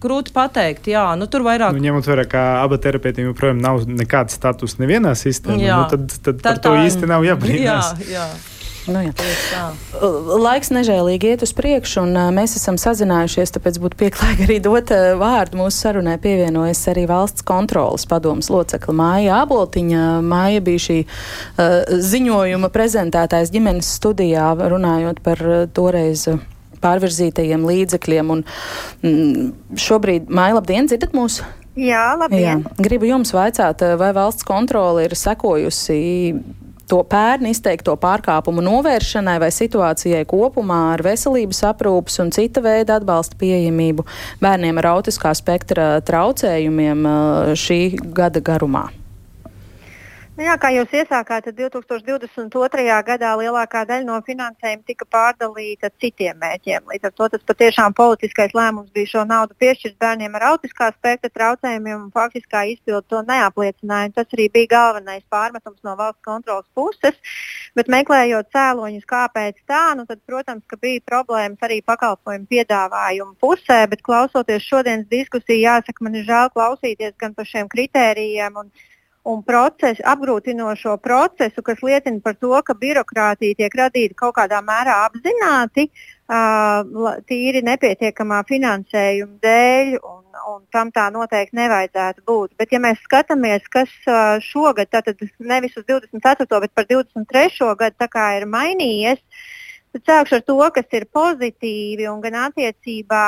[0.01, 1.75] grūti pateikt, jā, nu tur vairāk.
[1.77, 5.77] Nu, ņemot vērā, ka abi terapeitiem joprojām nav nekāda statusa nevienā sistēmā, Jā.
[5.83, 7.95] nu, tad, tad Tā par to tā- īsti nav jābrīnās.
[8.09, 8.27] Jā, jā.
[8.85, 9.12] Nu, jā.
[10.45, 15.61] Laiks nežēlīgi iet uz priekšu, un mēs esam sazinājušies, tāpēc būtu pieklājīgi arī dot vārdu
[15.62, 16.18] mūsu sarunai.
[16.20, 20.05] Pievienojas arī valsts kontrolas padomas locekla Māja Aboltiņa.
[20.24, 21.78] Māja bija šī uh,
[22.12, 26.28] ziņojuma prezentētājs ģimenes studijā, runājot par uh, toreiz.
[26.28, 26.41] ā,
[26.85, 28.32] Pārvirzītajiem līdzekļiem.
[28.35, 28.43] Un,
[29.01, 31.39] mm, šobrīd, Māja, labdien, dzirdat mūs?
[31.80, 32.61] Jā, labdien!
[32.61, 32.74] Jā.
[32.85, 35.97] Gribu jums vaicāt, vai valsts kontrole ir sekojusi
[36.95, 43.39] to pērn izteikto pārkāpumu novēršanai vai situācijai kopumā ar veselības aprūpas un cita veida atbalsta
[43.41, 44.07] pieejamību
[44.45, 47.81] bērniem ar autiskā spektra traucējumiem uh, šī
[48.15, 48.91] gada garumā.
[50.35, 52.95] Nu jā, kā jūs iesākāt, tad 2022.
[53.07, 56.89] gadā lielākā daļa no finansējuma tika pārdalīta citiem mērķiem.
[56.91, 61.30] Līdz ar to tas patiešām politiskais lēmums bija šo naudu piešķirt bērniem ar autiskā spektra
[61.30, 64.11] traucējumiem, un faktiskā izpildu to neapliecināja.
[64.16, 67.37] Tas arī bija galvenais pārmetums no valsts kontrolas puses.
[67.78, 74.03] Bet meklējot cēloņus, kāpēc tā, nu tad, protams, bija problēmas arī pakalpojumu piedāvājumu pusē, bet
[74.03, 78.59] klausoties šodienas diskusiju, jāsaka, man ir žēl klausīties gan par šiem kritērijiem.
[78.64, 78.74] Un,
[79.25, 84.99] un procesu, apgrūtinošo procesu, kas liecina par to, ka birokrātija tiek radīta kaut kādā mērā
[85.07, 85.87] apzināti,
[86.29, 90.22] uh, tīri nepietiekamā finansējuma dēļ, un,
[90.53, 92.53] un tam tā noteikti nevajadzētu būt.
[92.61, 96.61] Bet, ja mēs skatāmies, kas uh, šogad, tātad nevis uz 24.
[96.66, 97.72] bet par 23.
[97.81, 99.25] gadu, ir mainījies,
[99.95, 103.25] tad sākšu ar to, kas ir pozitīvi un gan attiecībā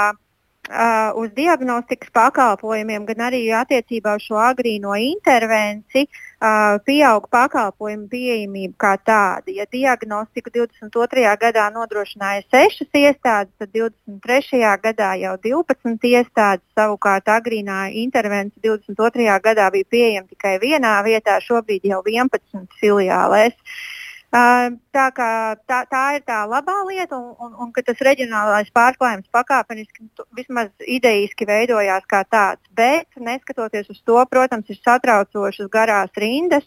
[0.70, 8.74] uh, uz diagnostikas pakalpojumiem, gan arī attiecībā uz šo agrīno intervenciju, uh, pieauga pakalpojumu pieejamība
[8.84, 9.54] kā tāda.
[9.54, 11.26] Ja diagnostiku 22.
[11.42, 14.62] gadā nodrošināja 6 iestādes, tad 23.
[14.86, 19.28] gadā jau 12 iestādes, savukārt agrīnā intervencija 22.
[19.42, 23.54] gadā bija pieejama tikai vienā vietā, šobrīd jau 11 filiālēs.
[23.56, 23.95] Uh,
[24.32, 30.08] tā, kā, tā, tā ir tā labā lieta, un, un, un tas reģionālais pārklājums pakāpeniski
[30.36, 32.62] vismaz idejiski veidojās kā tāds.
[32.70, 36.66] Bet, neskatoties uz to, protams, ir satraucošas garās rindas.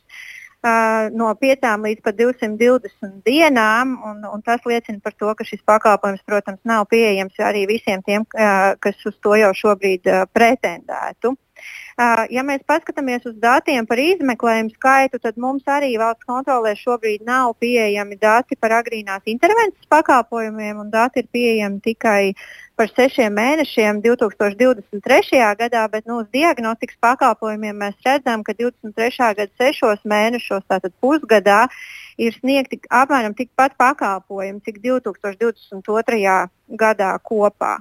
[0.60, 5.62] Uh, no 5 līdz pat 220 dienām, un, un tas liecina par to, ka šis
[5.64, 11.32] pakalpojums, protams, nav pieejams arī visiem tiem, uh, kas uz to jau šobrīd uh, pretendētu.
[11.32, 11.49] Uh,
[12.32, 17.58] ja mēs paskatāmies uz datiem par izmeklējumu skaitu, tad mums arī valsts kontrolē šobrīd nav
[17.60, 22.22] pieejami dati par agrīnās intervences pakalpojumiem, un dati ir pieejami tikai
[22.80, 25.41] par sešiem mēnešiem 2023.
[25.60, 29.36] gadā, bet nu, uz diagnostikas pakalpojumiem mēs redzam, ka 23.
[29.41, 31.66] gada sešos mēnešos, tātad pusgadā,
[32.16, 36.47] ir sniegti apmēram tikpat pakalpojumi, cik 2022.
[36.80, 37.76] gadā kopā.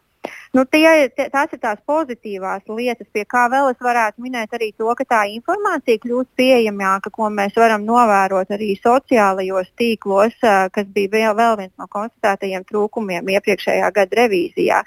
[0.52, 4.70] Nu, tie, tie, tās ir tās pozitīvās lietas, pie kā vēl es varētu minēt arī
[4.72, 11.12] to, ka tā informācija kļūst pieejamāka, ko mēs varam novērot arī sociālajos tīklos, kas bija
[11.12, 14.82] vēl, vēl viens no konstatētajiem trūkumiem iepriekšējā gada revīzijā.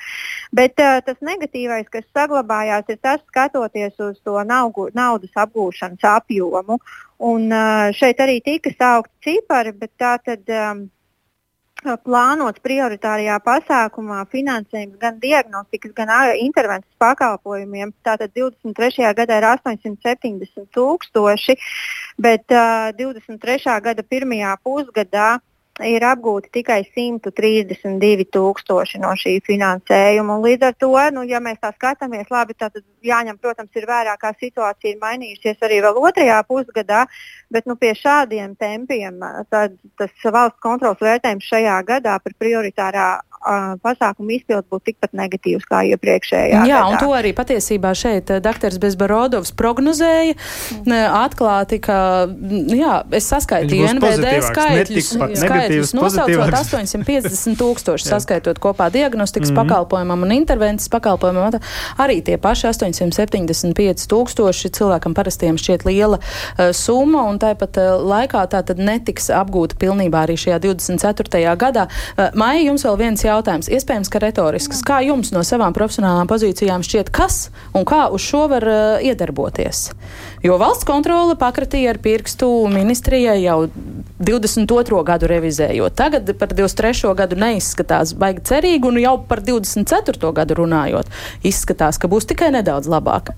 [0.51, 6.81] Bet tas negatīvais, kas saglabājās, ir tas, skatoties uz to naugu, naudas apgūšanas apjomu.
[7.21, 7.53] Un,
[7.93, 10.49] šeit arī tika saukti cipari, bet tā tad.
[10.49, 10.89] Um,
[12.05, 17.93] plānots prioritārajā pasākumā finansējums gan diagnostikas, gan intervences pakalpojumiem.
[18.05, 19.13] Tātad 23.
[19.17, 21.57] gadā ir 870 tūkstoši,
[22.21, 23.79] bet uh, 23.
[23.81, 25.29] gada pirmajā pusgadā
[25.87, 30.37] ir apgūti tikai 132 tūkstoši no šī finansējuma.
[30.37, 34.15] Un līdz ar to, nu, ja mēs tā skatāmies, labi, tad jāņem, protams, ir vērā,
[34.21, 37.05] kā situācija ir mainījusies arī vēl otrajā pusgadā,
[37.51, 39.19] bet nu, pie šādiem tempiem
[39.49, 43.09] tad, tas valsts kontrols vērtējums šajā gadā par prioritārā
[43.81, 46.61] pasākumu izpildu būtu tikpat negatīvs kā iepriekšējā.
[46.69, 46.89] Jā, gadā.
[46.91, 48.77] un to arī patiesībā šeit dr.
[48.81, 50.93] Bezbarodovs prognozēja mm.
[51.23, 52.29] atklāti, ka,
[52.69, 56.71] jā, es saskaitīju NVD skaitļus, tikpat skaitļus nosaucot pozitīvāks.
[56.71, 59.57] 850 tūkstoši, saskaitot kopā diagnostikas mm.
[59.57, 59.69] -hmm.
[59.69, 61.59] pakalpojumam un intervences pakalpojumam,
[61.97, 68.43] arī tie paši 875 tūkstoši cilvēkam parastiem šķiet liela uh, summa, un tāpat uh, laikā
[68.51, 71.55] tā tad netiks apgūta pilnībā arī šajā 24.
[71.55, 71.87] gadā.
[72.17, 74.83] Uh, Maija, jums vēl viens jautājums, iespējams, ka retorisks.
[74.85, 79.91] Kā jums no savām profesionālām pozīcijām šķiet, kas un kā uz šo var uh, iedarboties?
[80.41, 83.67] Jo valsts kontrole pakratīja ar pirkstu ministrijai jau
[84.17, 85.03] 22.
[85.05, 85.93] gadu revizējot.
[85.97, 87.11] Tagad par 23.
[87.19, 90.33] gadu neizskatās baigi cerīgi, un jau par 24.
[90.41, 91.13] gadu runājot,
[91.45, 93.35] izskatās, ka būs tikai nedaudz labāk.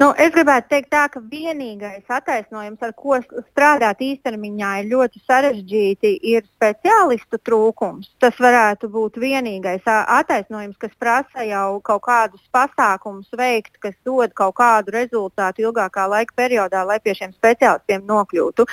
[0.00, 3.18] Nu, es gribētu teikt, tā, ka vienīgais attaisnojums, ar ko
[3.50, 8.12] strādāt īstermiņā, ir ļoti sarežģīti, ir speciālistu trūkums.
[8.22, 14.56] Tas varētu būt vienīgais attaisnojums, kas prasa jau kaut kādus pasākumus veikt, kas dod kaut
[14.60, 18.66] kādu rezultātu ilgākā laika periodā, lai pie šiem speciālistiem nokļūtu.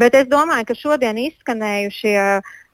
[0.00, 2.18] Bet es domāju, ka šodien izskanējušie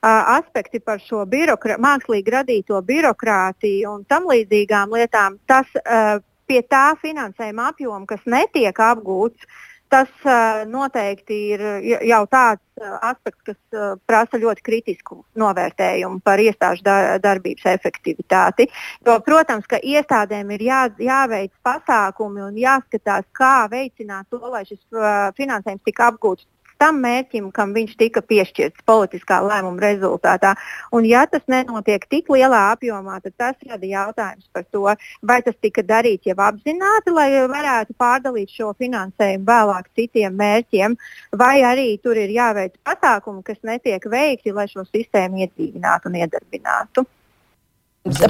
[0.03, 7.73] aspekti par šo mākslīgi radīto birokrātiju un tam līdzīgām lietām, tas uh, pie tā finansējuma
[7.73, 9.47] apjoma, kas netiek apgūts,
[9.89, 11.63] tas uh, noteikti ir
[12.05, 18.69] jau tāds uh, aspekts, kas uh, prasa ļoti kritisku novērtējumu par iestāžu dar darbības efektivitāti.
[19.07, 24.83] Jo, protams, ka iestādēm ir jā, jāveic pasākumi un jāskatās, kā veicināt to, lai šis
[24.93, 26.45] uh, finansējums tika apgūts
[26.79, 30.55] tam mērķim, kam viņš tika piešķirts politiskā lēmuma rezultātā.
[30.95, 34.85] Un, ja tas nenotiek tik lielā apjomā, tad tas rada jautājums par to,
[35.22, 40.97] vai tas tika darīts jau apzināti, lai varētu pārdalīt šo finansējumu vēlāk citiem mērķiem,
[41.37, 47.07] vai arī tur ir jāveic pasākumi, kas netiek veikti, lai šo sistēmu iedzīvinātu un iedarbinātu.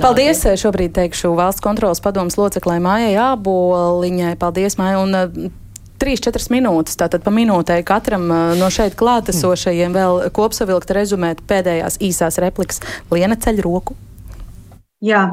[0.02, 0.40] Paldies!
[0.58, 4.34] Šobrīd teikšu valsts kontrolas padomas loceklē Mājai Āboliņai.
[4.40, 5.04] Paldies, Māja!
[5.98, 8.28] Un, 3-4 minūtes, tātad pa minūtei katram
[8.58, 12.80] no šeit klātesošajiem vēl kopsavilkt, rezumēt pēdējās īsās replikas.
[13.10, 13.96] Liena ceļ roku.
[15.02, 15.26] Jā,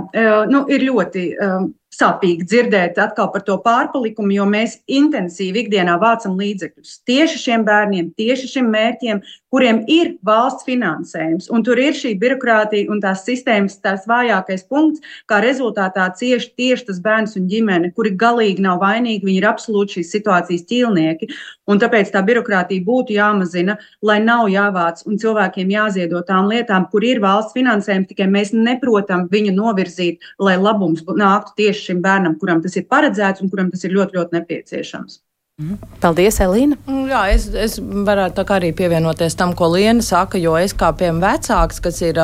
[0.50, 6.36] nu, ir ļoti um, sāpīgi dzirdēt atkal par to pārpalikumu, jo mēs intensīvi ikdienā vācam
[6.40, 9.22] līdzekļus tieši šiem bērniem, tieši šiem mērķiem,
[9.56, 11.48] kuriem ir valsts finansējums.
[11.54, 16.90] Un tur ir šī birokrātija un tās sistēmas tās vājākais punkts, kā rezultātā cieši tieši
[16.90, 21.30] tas bērns un ģimene, kuri galīgi nav vainīgi, viņi ir absolūti šīs situācijas ķīlnieki.
[21.72, 27.06] Un tāpēc tā birokrātija būtu jāmazina, lai nav jāvāc un cilvēkiem jāziedo tām lietām, kur
[27.08, 32.64] ir valsts finansējums, tikai mēs neprotam viņu novirzīt, lai labums nāktu tieši šim bērnam, kuram
[32.64, 35.22] tas ir paredzēts un kuram tas ir ļoti, ļoti nepieciešams.
[35.56, 35.76] Mhm.
[36.04, 36.76] Paldies, Elīna.
[36.84, 41.22] Mm, jā, es, es varētu arī pievienoties tam, ko Liena saka, jo es kā piemēram
[41.24, 42.20] vecāks, kas ir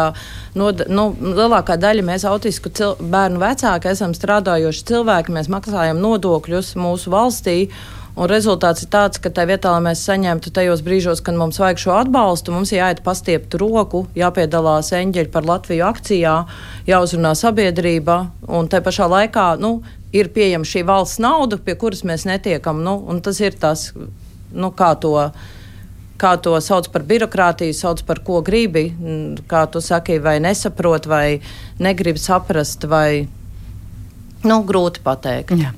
[0.59, 6.74] no, nu, lielākā daļa mēs autisku cil, bērnu vecāki, esam strādājoši cilvēki, mēs maksājam nodokļus
[6.76, 7.55] mūsu valstī.
[8.12, 11.80] Un rezultāts ir tāds, ka tā vietā, lai mēs saņemtu tajos brīžos, kad mums vajag
[11.80, 16.36] šo atbalstu, mums jāiet pastiept roku, jāpiedalās eņģeļi par Latviju akcijā,
[16.89, 18.18] jāuzrunā sabiedrība.
[18.51, 19.78] Un te pašā laikā nu,
[20.12, 22.84] ir pieejama šī valsts nauda, pie kuras mēs netiekam.
[22.84, 23.89] Nu, tas ir tas,
[24.51, 25.16] nu, kā to
[26.22, 28.91] kā to sauc par birokrātiju, sauc par ko gribi,
[29.49, 31.39] kā tu saki, vai nesaprot, vai
[31.82, 33.26] negribi saprast, vai
[34.45, 35.55] nu, grūti pateikt.
[35.57, 35.74] Jā.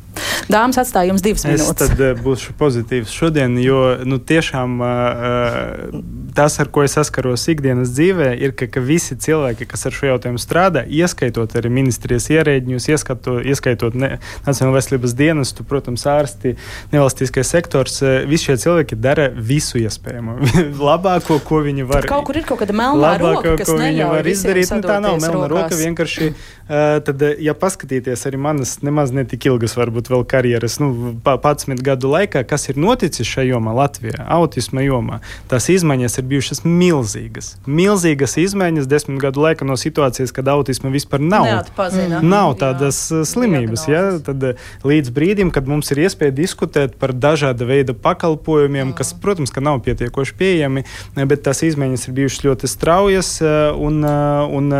[0.51, 1.71] Dāmas atstāja jums divas minūtes.
[1.71, 5.97] Es tad uh, būšu pozitīvs šodien, jo nu, tiešām uh,
[6.37, 10.11] tas, ar ko es saskaros ikdienas dzīvē, ir, ka, ka visi cilvēki, kas ar šo
[10.13, 14.15] jautājumu strādā, ieskaitot arī ministrijas ierēģiņus, ieskato, ieskaitot ne,
[14.45, 16.55] Nacionālās veselības dienestu, protams, ārsti,
[16.91, 20.37] nevalstiskais sektors, visi šie cilvēki dara visu iespējamo.
[20.89, 22.03] Labāko, ko viņi var.
[22.03, 24.71] Tur kaut kur ir kaut kāda melnā roka, kas viņi var izdarīt.
[24.73, 29.77] Nu, tā nav melna roka, vienkārši, uh, tad, ja paskatīties arī manas nemaz netik ilgas,
[29.79, 35.19] varbūt vēl karjeras, nu, 11 gadu laikā, kas ir noticis šajā jomā Latvijā, autisma jomā.
[35.51, 37.53] Tās izmaiņas ir bijušas milzīgas.
[37.65, 41.47] Milzīgas izmaiņas desmit gadu laikā no situācijas, kad autisma vispār nav.
[41.49, 42.21] Neatpazina.
[42.23, 43.21] Nav tādas jā.
[43.21, 43.85] Uh, slimības.
[43.89, 44.03] Ja?
[44.23, 48.95] Tad uh, līdz brīdim, kad mums ir iespēja diskutēt par dažāda veida pakalpojumiem, mm.
[48.99, 50.85] kas, protams, ka nav pietiekoši pieejami,
[51.17, 53.33] bet tās izmaiņas ir bijušas ļoti straujas.
[53.43, 54.71] Uh, un, un,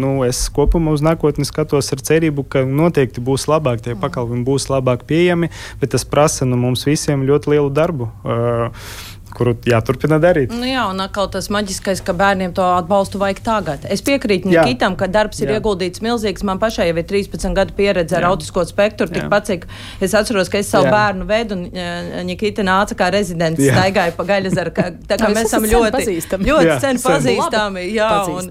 [0.00, 4.02] nu, es kopumā uz nākotni skatos ar cerību, ka noteikti būs labāk, tie mm.
[4.02, 8.10] pakalpojumi būs labāk labāk pieejami, bet tas prasa nu, mums visiem ļoti lielu darbu.
[8.24, 8.92] Uh,
[9.30, 10.50] kuru jāturpina darīt.
[10.50, 13.84] Nu jā, un atkal tas maģiskais, ka bērniem to atbalstu vajag tagad.
[13.86, 15.60] Es piekrītu Nikitam, ka darbs ir jā.
[15.60, 16.42] ieguldīts milzīgs.
[16.46, 18.32] Man pašai jau ir 13 gadu pieredze ar jā.
[18.34, 19.06] autisko spektru.
[19.06, 19.68] Tikpat cik
[20.02, 20.96] es atceros, ka es savu jā.
[20.96, 24.74] bērnu vedu, un Nikita nāca kā rezidents, staigāja pa gaļazaru.
[25.06, 26.50] Tā kā mēs esam ļoti, pazīstami.
[26.50, 27.86] ļoti sen pazīstami.
[27.94, 28.50] Jā, un,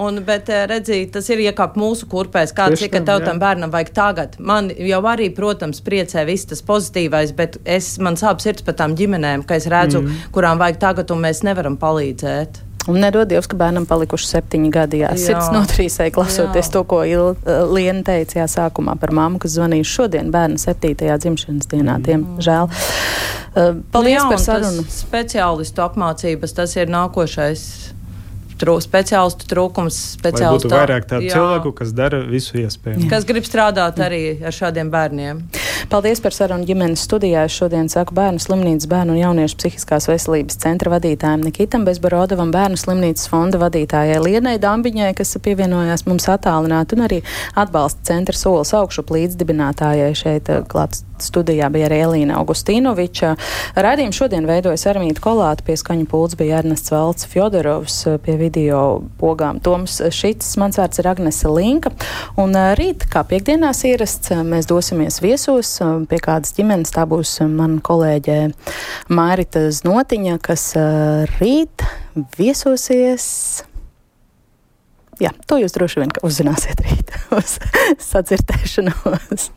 [0.00, 3.72] Un, bet eh, redzīt, tas ir iekāpt mūsu kurpēs, kāds ir, ka tev tam bērnam
[3.72, 4.38] vajag tagad.
[4.40, 8.96] Man jau arī, protams, priecē viss tas pozitīvais, bet es, man sāp sirds par tām
[8.96, 10.32] ģimenēm, ka es redzu, mm.
[10.32, 12.62] kurām vajag tagad, un mēs nevaram palīdzēt.
[12.88, 15.02] Un nedod Dievs, ka bērnam palikuši septiņi gadi.
[15.02, 15.26] Jā, jā.
[15.28, 16.72] sirds notrīsēja, klausoties jā.
[16.72, 21.20] to, ko Il, uh, Liena teica jā, sākumā par mammu, kas zvanīja šodien bērna septītajā
[21.20, 21.98] dzimšanas dienā.
[22.00, 22.08] Mm.
[22.08, 22.72] Diemžēl.
[23.50, 24.88] Uh, paldies nu, jā, par sarunu.
[24.96, 27.66] Speciālistu apmācības, tas ir nākošais
[28.60, 29.98] trū, speciālistu trūkums.
[30.18, 33.08] Speciālistu būtu vairāk tādu cilvēku, kas dara visu iespējamo.
[33.10, 35.42] Kas grib strādāt arī ar šādiem bērniem.
[35.90, 37.46] Paldies par sarunu ģimenes studijā.
[37.48, 42.78] Es šodien saku bērnu slimnīcas bērnu un jauniešu psihiskās veselības centra vadītājiem Nikitam Bezbarodovam, bērnu
[42.80, 47.22] slimnīcas fonda vadītājai Lienai Dambiņai, kas pievienojās mums attālināt, un arī
[47.58, 53.34] atbalsta centra solis augšu līdzdibinātājai šeit klāts studijā bija arī Elīna Augustīnoviča.
[53.76, 58.82] Radījumu šodien veidojas Armīta Kolāta, pie skaņu pults bija Ernests Valts Fjodorovs, pie video
[59.20, 61.92] pogām Toms Šits, mans vārds ir Agnese Linka.
[62.40, 65.76] Un rīt, kā piekdienās ierasts, mēs dosimies viesos
[66.10, 66.94] pie kādas ģimenes.
[66.94, 68.38] Tā būs mana kolēģe
[69.12, 70.70] Mārita Znotiņa, kas
[71.38, 71.86] rīt
[72.38, 73.26] viesosies.
[75.20, 77.58] Jā, to jūs droši vien uzzināsiet rīt uz
[78.08, 79.50] sadzirdēšanos.